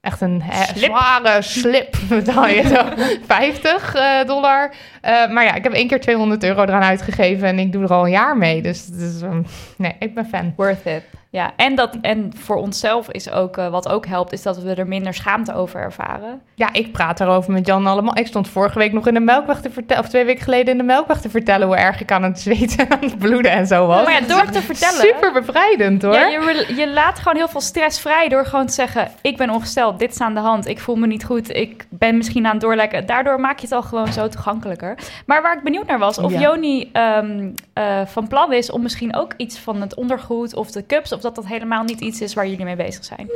[0.00, 0.42] echt een
[0.74, 0.90] Slip.
[0.90, 4.74] zware slip betaal je zo 50 eh, dollar.
[5.02, 8.04] Maar ja, ik heb één keer 200 euro eraan uitgegeven en ik doe er al
[8.04, 8.62] een jaar mee.
[8.62, 8.90] Dus
[9.22, 9.42] ehm,
[9.76, 10.52] nee, ik ben fan.
[10.56, 11.02] Worth it.
[11.34, 14.74] Ja, en, dat, en voor onszelf is ook, eh, wat ook helpt, is dat we
[14.74, 16.40] er minder schaamte over ervaren.
[16.54, 18.18] Ja, ik praat daarover met Jan allemaal.
[18.18, 20.78] Ik stond vorige week nog in de melkweg te vertellen, of twee weken geleden in
[20.78, 23.66] de melkweg te vertellen hoe erg ik aan het zweten en aan het bloeden en
[23.66, 24.04] zo was.
[24.04, 25.00] maar ja, door te vertellen.
[25.00, 26.14] Super bevrijdend hoor.
[26.14, 29.50] Ja, je, je laat gewoon heel veel stress vrij door gewoon te zeggen: Ik ben
[29.50, 32.52] ongesteld, dit is aan de hand, ik voel me niet goed, ik ben misschien aan
[32.52, 33.06] het doorlekken.
[33.06, 34.98] Daardoor maak je het al gewoon zo toegankelijker.
[35.26, 36.40] Maar waar ik benieuwd naar was, of Ja.
[36.40, 40.86] Joni ehm, eh, van plan is om misschien ook iets van het ondergoed of de
[40.86, 43.28] cups, of dat dat helemaal niet iets is waar jullie mee bezig zijn.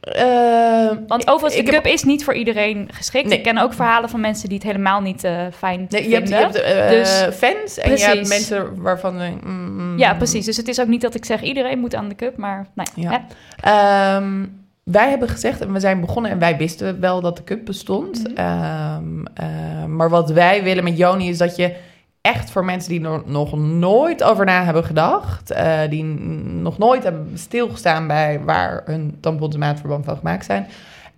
[0.00, 3.28] Eh, Want overigens, de heb- cup is niet voor iedereen geschikt.
[3.28, 3.38] Nee.
[3.38, 6.28] Ik ken ook verhalen van mensen die het helemaal niet eh, fijn Nee, je hebt,
[6.28, 6.52] je vinden.
[6.66, 8.28] hebt eh, Dus- fans en je hebt Precies.
[8.48, 9.14] mensen waarvan...
[9.16, 9.40] mm,
[9.76, 10.44] mm, Ja, precies.
[10.44, 12.88] Dus het is ook niet dat ik zeg iedereen moet aan de cup, maar nou
[12.94, 13.24] ja.
[13.60, 14.44] Ehm,
[14.82, 18.22] wij hebben gezegd, en we zijn begonnen en wij wisten wel dat de cup bestond.
[18.22, 18.36] Mhm.
[18.36, 21.74] Ehm, eh, maar wat wij willen met Joni is dat je
[22.28, 26.04] echt voor mensen die er nog nooit over na hebben gedacht, eh, die
[26.44, 30.66] nog nooit hebben stilgestaan bij waar hun tampons en maatverband van gemaakt zijn,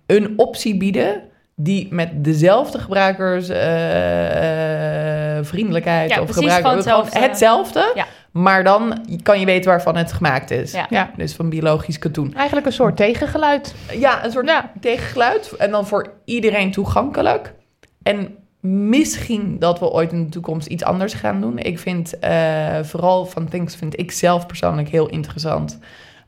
[0.05, 1.21] een optie bieden
[1.55, 7.19] die met dezelfde gebruikers eh, eh, vriendelijkheid Ja, of precies, gebruiker gewoon hetzelfde.
[7.19, 8.05] hetzelfde, Ja.
[8.31, 10.71] maar dan kan je weten waarvan het gemaakt is.
[10.71, 10.85] Ja.
[10.89, 11.11] Ja.
[11.17, 12.33] Dus van biologisch katoen.
[12.35, 13.75] Eigenlijk een soort tegengeluid.
[13.93, 14.71] Ja, een soort Ja.
[14.79, 15.51] tegengeluid.
[15.57, 17.53] En dan voor iedereen toegankelijk.
[18.03, 21.57] En misschien dat we ooit in de toekomst iets anders gaan doen.
[21.57, 25.79] Ik vind eh, vooral van Things vind ik zelf persoonlijk heel interessant.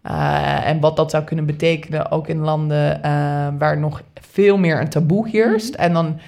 [0.01, 3.11] Eh, en wat dat zou kunnen betekenen, ook in landen eh,
[3.57, 5.75] waar nog veel meer een taboe heerst.
[5.75, 6.19] En dan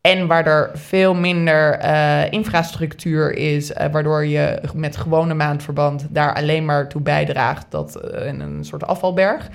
[0.00, 1.84] en waar er veel minder
[2.32, 8.64] infrastructuur is, waardoor je met gewone maandverband daar alleen maar toe bijdraagt dat in een
[8.64, 9.48] soort afvalberg.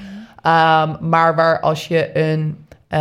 [0.48, 3.00] Um, maar waar als je een eh,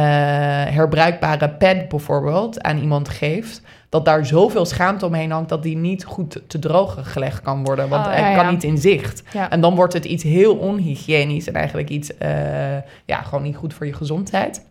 [0.74, 6.04] herbruikbare pad bijvoorbeeld aan iemand geeft, dat daar zoveel schaamte omheen hangt dat die niet
[6.04, 7.88] goed te drogen gelegd kan worden.
[7.88, 8.50] Want Oh, hij ja, kan ja.
[8.50, 9.22] niet in zicht.
[9.32, 9.50] Ja.
[9.50, 13.74] En dan wordt het iets heel onhygiënisch en eigenlijk iets, eh, ja, gewoon niet goed
[13.74, 14.64] voor je gezondheid.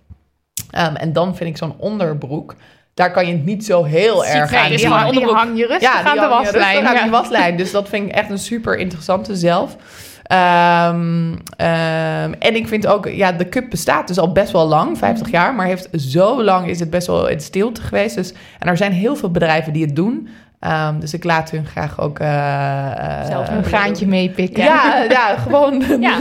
[0.70, 2.56] Ehm, en dan vind ik zo'n onderbroek,
[2.94, 4.90] daar kan je het niet zo heel erg aan die, zien.
[4.92, 6.74] hang, die hang je rustig aan de waslijn.
[6.76, 7.02] rustig aan Ja.
[7.02, 7.58] die waslijn.
[7.58, 9.76] Dus dat vind ik echt een super interessante zelf.
[10.28, 14.98] Ehm, ehm, en ik vind ook, ja, de cup bestaat dus al best wel lang,
[14.98, 18.16] 50 jaar, maar heeft zo lang is het best wel in stilte geweest.
[18.16, 20.28] Dus, en er zijn heel veel bedrijven die het doen.
[20.60, 24.64] Ehm, dus ik laat hun graag ook eh, eh, Zelf een graantje meepikken.
[24.64, 26.18] ja, ja, gewoon Ja.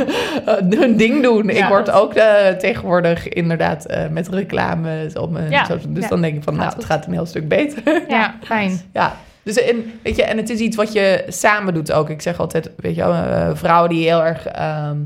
[0.69, 1.49] hun ding doen.
[1.51, 6.21] ik word dat- ook eh, tegenwoordig inderdaad eh, met reclame op mijn Ja, Dus dan
[6.21, 8.03] denk ik van, nou, het gaat een heel stuk beter.
[8.09, 8.81] Ja, fijn.
[8.93, 9.13] Ja,
[9.45, 12.11] dus en, weet je, en het is iets wat je samen doet ook.
[12.11, 14.97] Ik zeg altijd, weet je, eh, vrouwen die heel erg ehm,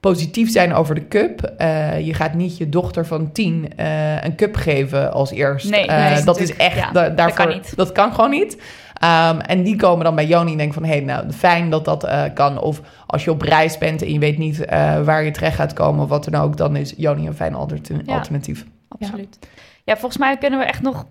[0.00, 1.40] positief zijn over de cup.
[1.58, 5.70] eh, je gaat niet je dochter van tien eh, een cup geven als eerst.
[5.70, 7.76] Nee, Eh, dat is echt, ja, da- dat kan niet.
[7.76, 8.56] Dat kan gewoon niet.
[8.94, 10.84] Ehm, en die komen dan bij Joni en denken van...
[10.84, 12.60] hé, hey, nou, fijn dat dat eh, kan.
[12.60, 15.72] Of als je op reis bent en je weet niet eh, waar je terecht gaat
[15.72, 16.02] komen...
[16.02, 18.14] of wat dan ook, dan is Joni een fijn Ja.
[18.14, 18.64] alternatief.
[18.88, 19.38] Absoluut.
[19.84, 19.96] Ja.
[19.96, 21.06] volgens mij kunnen we echt nog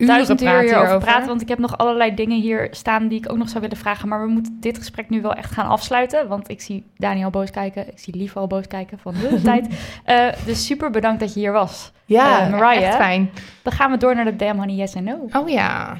[0.00, 1.28] Uren praten hierover praten.
[1.28, 4.08] Want ik heb nog allerlei dingen hier staan die ik ook nog zou willen vragen.
[4.08, 6.28] Maar we moeten dit gesprek nu wel echt gaan afsluiten.
[6.28, 7.88] Want ik zie Daniel boos kijken.
[7.88, 9.68] Ik zie Lief al boos kijken van de hele tijd.
[10.04, 11.92] Eh, dus super bedankt dat je hier was.
[12.04, 12.82] Ja, Eh, Mariah.
[12.86, 13.30] Echt fijn.
[13.62, 15.28] Dan gaan we door naar de Damn Honey Yes and No.
[15.32, 15.96] Oh ja.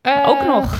[0.00, 0.78] Eh, ook nog.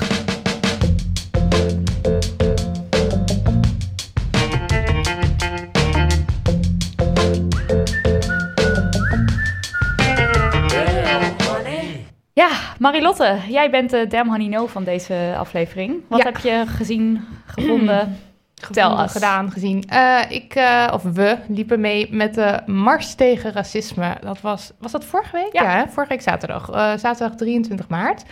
[12.41, 16.03] Ja, Marilotte, jij bent de Damn Honey No van deze aflevering.
[16.09, 16.25] Wat Ja.
[16.25, 18.17] heb je gezien, gevonden?
[18.63, 19.85] Gevonden, gedaan, gezien.
[19.89, 24.17] Eh, ik, eh, of we, liepen mee met de Mars tegen Racisme.
[24.21, 25.53] Dat was, was dat vorige week?
[25.53, 25.65] Ja.
[25.65, 25.89] hè?
[25.89, 26.71] vorige week zaterdag.
[26.71, 28.23] Eh, zaterdag 23 maart.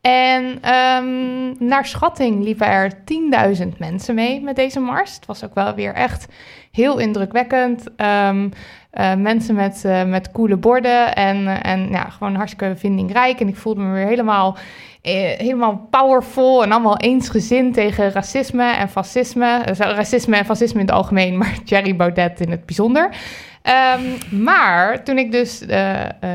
[0.00, 5.14] En ehm, naar schatting liepen er 10.000 mensen mee met deze mars.
[5.14, 6.26] Het was ook wel weer echt
[6.76, 7.84] heel indrukwekkend.
[7.96, 8.48] Ehm,
[8.90, 13.40] eh, mensen met, eh, met coole borden en, en ja, gewoon hartstikke vindingrijk.
[13.40, 14.56] En ik voelde me weer helemaal,
[15.02, 19.62] eh, helemaal powerful en allemaal eensgezind tegen racisme en fascisme.
[19.78, 23.10] Racisme en fascisme in het algemeen, maar Jerry Baudet in het bijzonder.
[23.62, 24.02] Ehm,
[24.42, 25.64] maar toen ik dus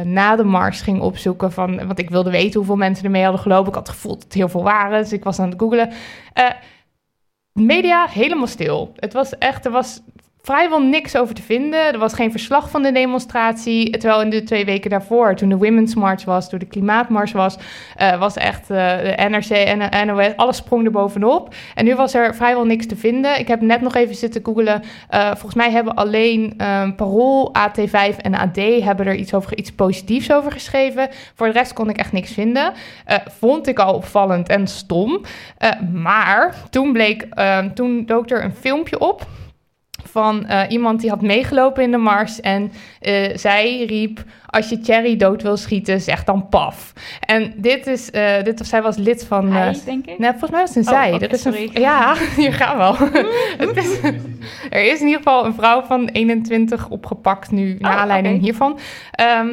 [0.03, 1.87] na de mars ging opzoeken van...
[1.87, 3.67] want ik wilde weten hoeveel mensen ermee hadden gelopen.
[3.67, 5.89] Ik had het gevoel dat het heel veel waren, dus ik was aan het googelen.
[7.53, 8.93] Media helemaal stil.
[8.95, 10.01] Het was echt, er was
[10.43, 11.93] vrijwel niks over te vinden.
[11.93, 13.89] Er was geen verslag van de demonstratie.
[13.89, 17.57] Terwijl in de twee weken daarvoor, toen de Women's March was, toen de Klimaatmars was,
[17.95, 21.53] eh, was echt eh, de NRC en NOS, alles sprong er bovenop.
[21.75, 23.39] En nu was er vrijwel niks te vinden.
[23.39, 24.83] Ik heb net nog even zitten googelen.
[25.09, 29.71] Eh, volgens mij hebben alleen ehm, Parool, AT5 en AD hebben er iets, over, iets
[29.71, 31.09] positiefs over geschreven.
[31.35, 32.73] Voor de rest kon ik echt niks vinden.
[33.39, 35.21] Vond ik al opvallend en stom.
[35.93, 39.25] Maar toen bleek, ehm, toen dook er een filmpje op
[40.09, 42.39] van eh, iemand die had meegelopen in de mars.
[42.41, 46.93] En eh, zij riep, als je Cherry dood wil schieten, zeg dan paf.
[47.19, 49.51] En dit is, eh, dit, zij was lid van...
[49.51, 50.19] Hij, denk ik.
[50.19, 51.11] Nee, volgens mij was het een Oh, zij.
[51.19, 52.95] er is een, ja, hier gaan we al.
[53.75, 53.99] Is-
[54.69, 58.79] er is in ieder geval een vrouw van 21 opgepakt nu, naar Oh, aanleiding hiervan.
[59.11, 59.47] Ehm,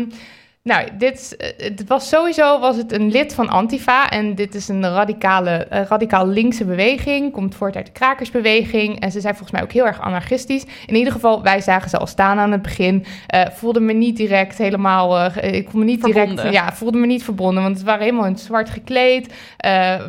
[0.63, 4.11] nou, dit, eh, het was sowieso was het een lid van Antifa.
[4.11, 7.33] En dit is een radicale, eh, radicaal linkse beweging.
[7.33, 9.01] Komt voort uit de krakersbeweging.
[9.01, 10.65] En ze zijn volgens mij ook heel erg anarchistisch.
[10.87, 13.05] In ieder geval, wij zagen ze al staan aan het begin.
[13.27, 15.25] Eh, voelde me niet direct helemaal...
[15.27, 16.27] ik voelde me niet direct...
[16.27, 16.53] Verbonden.
[16.53, 17.63] Ja, voelde me niet verbonden.
[17.63, 19.35] Want ze waren helemaal in het zwart gekleed.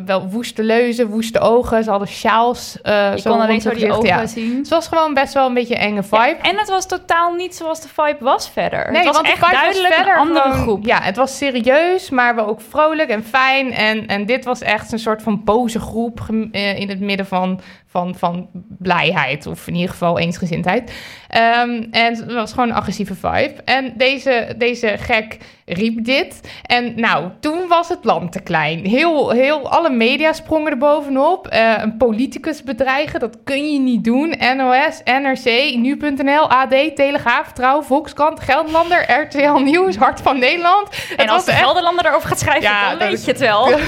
[0.04, 1.84] Wel woeste leuzen, woeste ogen.
[1.84, 2.78] Ze hadden sjaals.
[2.82, 4.26] Je zo kon alleen zo die ogen Ja.
[4.26, 4.56] zien.
[4.56, 6.16] Het was gewoon best wel een beetje een enge vibe.
[6.16, 8.90] Ja, en het was totaal niet zoals de vibe was verder.
[8.90, 10.84] Nee, het was want echt duidelijk verder andere groep.
[10.84, 13.72] Ja, het was serieus, maar wel ook vrolijk en fijn.
[13.72, 16.20] En, en dit was echt een soort van boze groep
[16.52, 17.60] eh, in het midden van,
[17.90, 19.46] van, van blijheid.
[19.46, 20.92] Of in ieder geval eensgezindheid.
[21.28, 23.54] Ehm, en het was gewoon een agressieve vibe.
[23.64, 25.36] En deze, deze gek
[25.66, 26.40] riep dit.
[26.66, 28.86] En nou, toen was het land te klein.
[28.86, 31.46] Heel, heel, alle media sprongen er bovenop.
[31.48, 34.34] Eh, een politicus bedreigen, dat kun je niet doen.
[34.56, 40.88] NOS, NRC, Nu.nl, AD, Telegraaf, Trouw, Volkskrant, Gelderlander, RTL Nieuws, Hart van Nederland.
[40.88, 43.70] En Het als de echt- Gelderlander erover gaat schrijven, Ja, dan weet je het wel.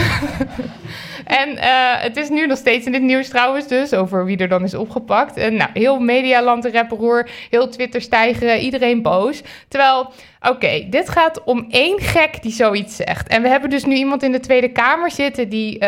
[1.33, 4.49] En eh, het is nu nog steeds in dit nieuws trouwens dus, over wie er
[4.49, 5.37] dan is opgepakt.
[5.37, 9.43] En nou, heel medialand de rapperoer, heel Twitter stijgeren, iedereen boos.
[9.69, 10.13] Terwijl
[10.49, 13.29] Oké, dit gaat om één gek die zoiets zegt.
[13.29, 15.85] En we hebben dus nu iemand in de Tweede Kamer zitten die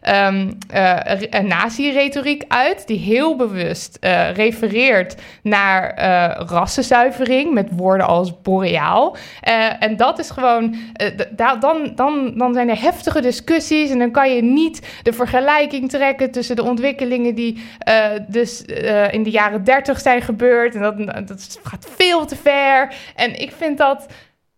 [0.00, 3.98] een nazi-retoriek uit, die heel bewust
[4.32, 5.98] refereert naar
[6.48, 9.16] rassenzuivering met woorden als boreaal.
[9.80, 10.74] En dat is gewoon,
[11.30, 16.30] dan, dan, dan zijn er heftige discussies en dan kan je niet de vergelijking trekken
[16.30, 17.62] tussen de ontwikkelingen die
[18.28, 18.64] dus
[19.10, 20.74] in de jaren 30 zijn gebeurd.
[20.74, 22.94] En dat, dat gaat veel te ver.
[23.14, 23.86] En ik vind dat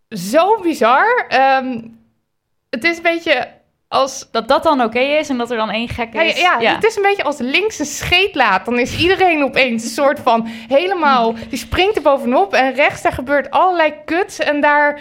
[0.09, 1.25] zo bizar.
[1.29, 1.81] Ehm,
[2.71, 3.49] het is een beetje
[3.89, 4.29] als.
[4.31, 6.41] Dat dat dan oké is en dat er dan één gek Ja, is.
[6.41, 8.65] ja, het is een beetje als links een scheet laat.
[8.65, 11.35] Dan is iedereen opeens een soort van helemaal...
[11.49, 14.39] Die springt er bovenop en rechts daar gebeurt allerlei kuts.
[14.39, 15.01] En daar...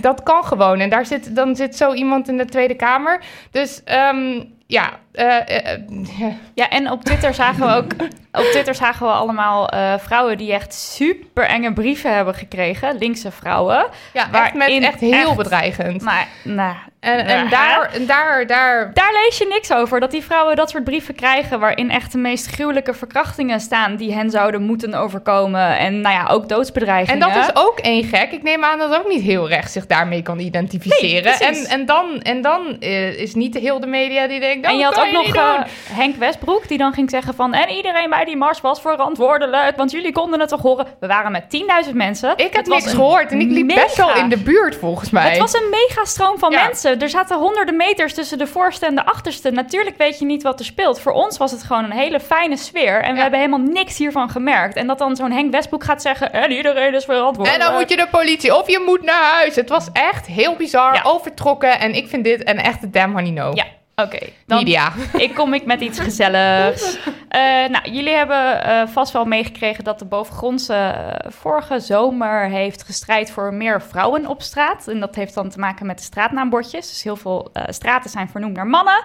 [0.00, 0.80] Dat kan gewoon.
[0.80, 3.20] En daar zit, dan zit zo iemand in de Tweede Kamer.
[3.50, 4.90] Dus ehm, ja...
[5.18, 6.68] eh, eh, eh, ja.
[6.68, 7.92] En op Twitter zagen we ook
[8.32, 13.86] op Twitter zagen we allemaal vrouwen die echt super enge brieven hebben gekregen, linkse vrouwen.
[14.12, 16.02] Ja, echt, met, echt heel echt- bedreigend.
[16.02, 17.48] Maar nou, En, en, Ja.
[17.50, 18.90] daar, en daar, daar...
[18.94, 20.00] daar lees je niks over.
[20.00, 24.14] Dat die vrouwen dat soort brieven krijgen waarin echt de meest gruwelijke verkrachtingen staan die
[24.14, 25.78] hen zouden moeten overkomen.
[25.78, 27.20] En nou ja, ook En doodsbedreigingen.
[27.20, 28.30] dat is ook één gek.
[28.32, 31.34] Ik neem aan dat ook niet heel recht zich daarmee kan identificeren.
[31.38, 32.76] Nee, en, en dan, en dan
[33.16, 34.66] is niet de heel de media die denkt...
[34.66, 35.64] En "Oh, je had kan ook nog doen."
[35.96, 37.54] Henk Westbroek, die dan ging zeggen van...
[37.54, 40.86] en iedereen bij die mars was verantwoordelijk, want jullie konden het toch horen?
[41.00, 41.44] We waren met
[41.88, 42.32] 10.000 mensen.
[42.36, 45.28] Ik heb niks gehoord en ik liep best wel in de buurt volgens mij.
[45.28, 46.64] Het was een megastroom van Ja.
[46.64, 47.00] mensen.
[47.00, 49.50] Er zaten honderden meters tussen de voorste en de achterste.
[49.50, 51.00] Natuurlijk weet je niet wat er speelt.
[51.00, 53.02] Voor ons was het gewoon een hele fijne sfeer.
[53.02, 54.76] En we hebben helemaal niks hiervan gemerkt.
[54.76, 56.32] En dat dan zo'n Henk Westbroek gaat zeggen...
[56.32, 57.62] en iedereen is verantwoordelijk.
[57.62, 59.56] En dan moet je de politie of je moet naar huis.
[59.56, 61.00] Het was echt heel bizar, Ja.
[61.04, 61.78] overtrokken.
[61.80, 63.50] En ik vind dit een echte damn honey no.
[63.54, 63.64] Ja,
[64.02, 64.18] oké.
[64.46, 64.92] Dan Media.
[65.26, 66.98] ik kom ik met iets gezelligs.
[67.28, 72.82] Eh, nou, jullie hebben eh, vast wel meegekregen dat de bovengrondse eh, vorige zomer heeft
[72.82, 74.88] gestrijd voor meer vrouwen op straat.
[74.88, 76.88] En dat heeft dan te maken met de straatnaambordjes.
[76.88, 79.02] Dus heel veel straten zijn vernoemd naar mannen.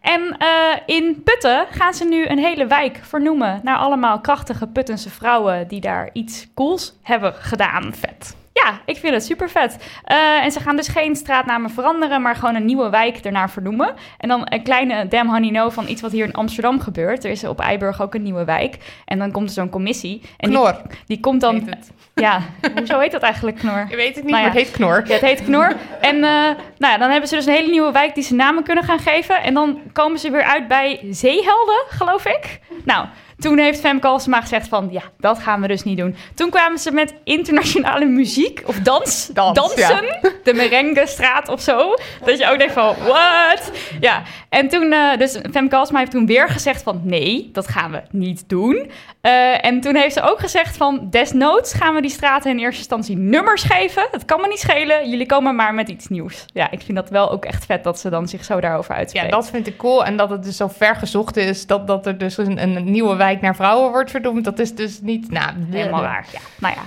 [0.00, 0.36] En
[0.86, 5.80] in Putten gaan ze nu een hele wijk vernoemen naar allemaal krachtige Puttense vrouwen die
[5.80, 7.94] daar iets cools hebben gedaan.
[7.94, 8.36] Vet.
[8.64, 9.76] Ja, ik vind het super vet.
[10.04, 13.94] Eh, en ze gaan dus geen straatnamen veranderen, maar gewoon een nieuwe wijk ernaar vernoemen.
[14.18, 17.24] En dan een kleine damn honey no van iets wat hier in Amsterdam gebeurt.
[17.24, 18.76] Er is op Eiburg ook een nieuwe wijk.
[19.04, 20.20] En dan komt er zo'n commissie.
[20.36, 20.80] En die, Knor.
[21.06, 21.54] die komt dan...
[21.54, 21.90] heet het.
[22.14, 22.40] Ja,
[22.76, 23.86] hoezo heet dat eigenlijk Knor?
[23.88, 24.48] Ik weet het niet, Nou ja.
[24.48, 25.02] maar het heet Knor.
[25.06, 25.72] Ja, het heet Knor.
[26.00, 26.20] En eh,
[26.78, 28.98] nou ja, dan hebben ze dus een hele nieuwe wijk die ze namen kunnen gaan
[28.98, 29.42] geven.
[29.42, 32.60] En dan komen ze weer uit bij Zeehelden, geloof ik.
[32.84, 33.06] Nou,
[33.38, 34.88] toen heeft Femke Halsema gezegd van...
[34.90, 36.16] ja, dat gaan we dus niet doen.
[36.34, 39.26] Toen kwamen ze met internationale muziek of dans.
[39.34, 40.18] Dans, dansen.
[40.44, 41.94] De merengue-straat of zo.
[42.24, 43.72] Dat je ook denkt van, what?
[44.00, 44.92] Ja, en toen...
[44.92, 47.00] eh, dus Femke Halsema heeft toen weer gezegd van...
[47.04, 48.90] nee, dat gaan we niet doen.
[49.26, 51.06] Eh, en toen heeft ze ook gezegd van...
[51.10, 54.08] desnoods gaan we die straten in eerste instantie nummers geven.
[54.10, 55.10] Het kan me niet schelen.
[55.10, 56.44] Jullie komen maar met iets nieuws.
[56.52, 58.98] Ja, ik vind dat wel ook echt vet dat ze dan zich zo daarover Ja,
[58.98, 59.30] uitspreekt.
[59.30, 60.04] dat vind ik cool.
[60.04, 63.16] En dat het dus zo ver gezocht is dat, dat er dus een, een nieuwe
[63.16, 64.44] wijk naar vrouwen wordt vernoemd.
[64.44, 66.26] Dat is dus niet, nou, Helemaal raar.
[66.32, 66.82] Ja, nou ja.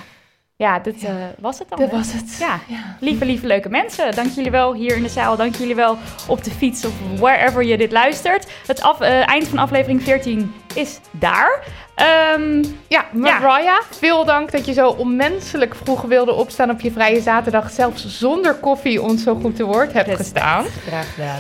[0.56, 1.80] Ja, dit eh, was het dan.
[1.80, 1.98] Dat hè?
[1.98, 2.38] was het.
[2.40, 2.60] Ja,
[3.00, 4.16] lieve, lieve, leuke mensen.
[4.16, 5.36] Dank jullie wel hier in de zaal.
[5.36, 8.52] Dank jullie wel op de fiets of wherever je dit luistert.
[8.68, 11.64] Het af, eh, eind van aflevering 14 is daar.
[12.00, 17.22] Ehm, Ja, Mariah, veel dank dat je zo onmenselijk vroeg wilde opstaan op je vrije
[17.22, 17.72] zaterdag.
[17.72, 20.66] Zelfs zonder koffie ons zo goed te woord hebt gestaan.
[20.88, 21.40] Graag gedaan.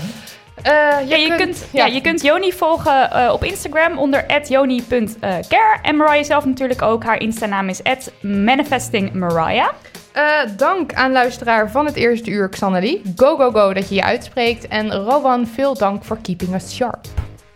[0.62, 0.72] Eh,
[1.10, 1.86] ja, je, kunt, ja.
[1.86, 5.80] je kunt Joni volgen eh, op Instagram onder joni.care.
[5.82, 7.03] En Mariah zelf natuurlijk ook.
[7.03, 7.82] Haar Insta-naam is
[8.22, 9.70] manifestingmariah.
[10.12, 10.24] Eh,
[10.57, 13.01] dank aan luisteraar van het eerste uur, Xannelie.
[13.16, 14.68] Go, go, go dat je je uitspreekt.
[14.68, 17.07] En Rowan, veel dank voor keeping us sharp.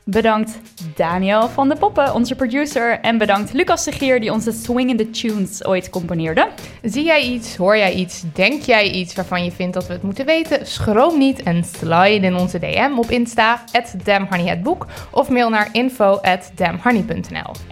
[0.05, 0.59] Bedankt
[0.95, 2.99] Daniel van de Poppen, onze producer.
[2.99, 6.47] En bedankt Lucas de Gier, die onze swingende tunes ooit componeerde.
[6.81, 10.03] Zie jij iets, hoor jij iets, denk jij iets waarvan je vindt dat we het
[10.03, 10.67] moeten weten?
[10.67, 13.63] Schroom niet en slide in onze DM op Insta,
[14.03, 16.19] damhoneyhetboek, of mail naar info.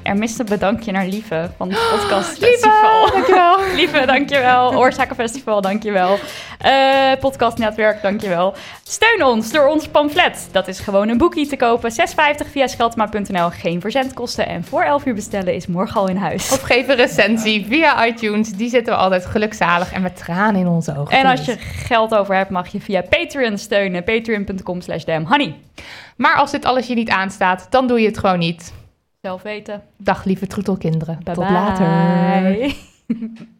[0.03, 3.09] Er mist een bedankje naar Lieve van het Lieve, podcastfestival.
[3.11, 3.57] dankjewel.
[3.79, 4.75] Lieve, dankjewel.
[4.75, 6.17] Oorzakenfestival, dankjewel.
[6.57, 8.53] Eh podcastnetwerk, dankjewel.
[8.83, 10.49] Steun ons door ons pamflet.
[10.51, 11.91] Dat is gewoon een boekie te kopen.
[11.91, 12.20] 6,50
[12.51, 13.49] via scheldma.nl.
[13.49, 14.47] Geen verzendkosten.
[14.47, 16.51] En voor 11 uur bestellen is morgen al in huis.
[16.51, 20.67] Of geef een recensie via iTunes, die zitten we altijd gelukzalig en met tranen in
[20.67, 21.17] onze ogen.
[21.17, 24.03] En als je geld over hebt, mag je via Patreon steunen.
[24.03, 25.55] Patreon.com slash damnhoney.
[26.15, 28.73] Maar als dit alles je niet aanstaat, dan doe je het gewoon niet.
[29.21, 29.81] Zelf weten.
[29.97, 31.19] Dag lieve troetelkinderen.
[31.23, 31.53] Bye Tot bye.
[31.53, 32.73] later.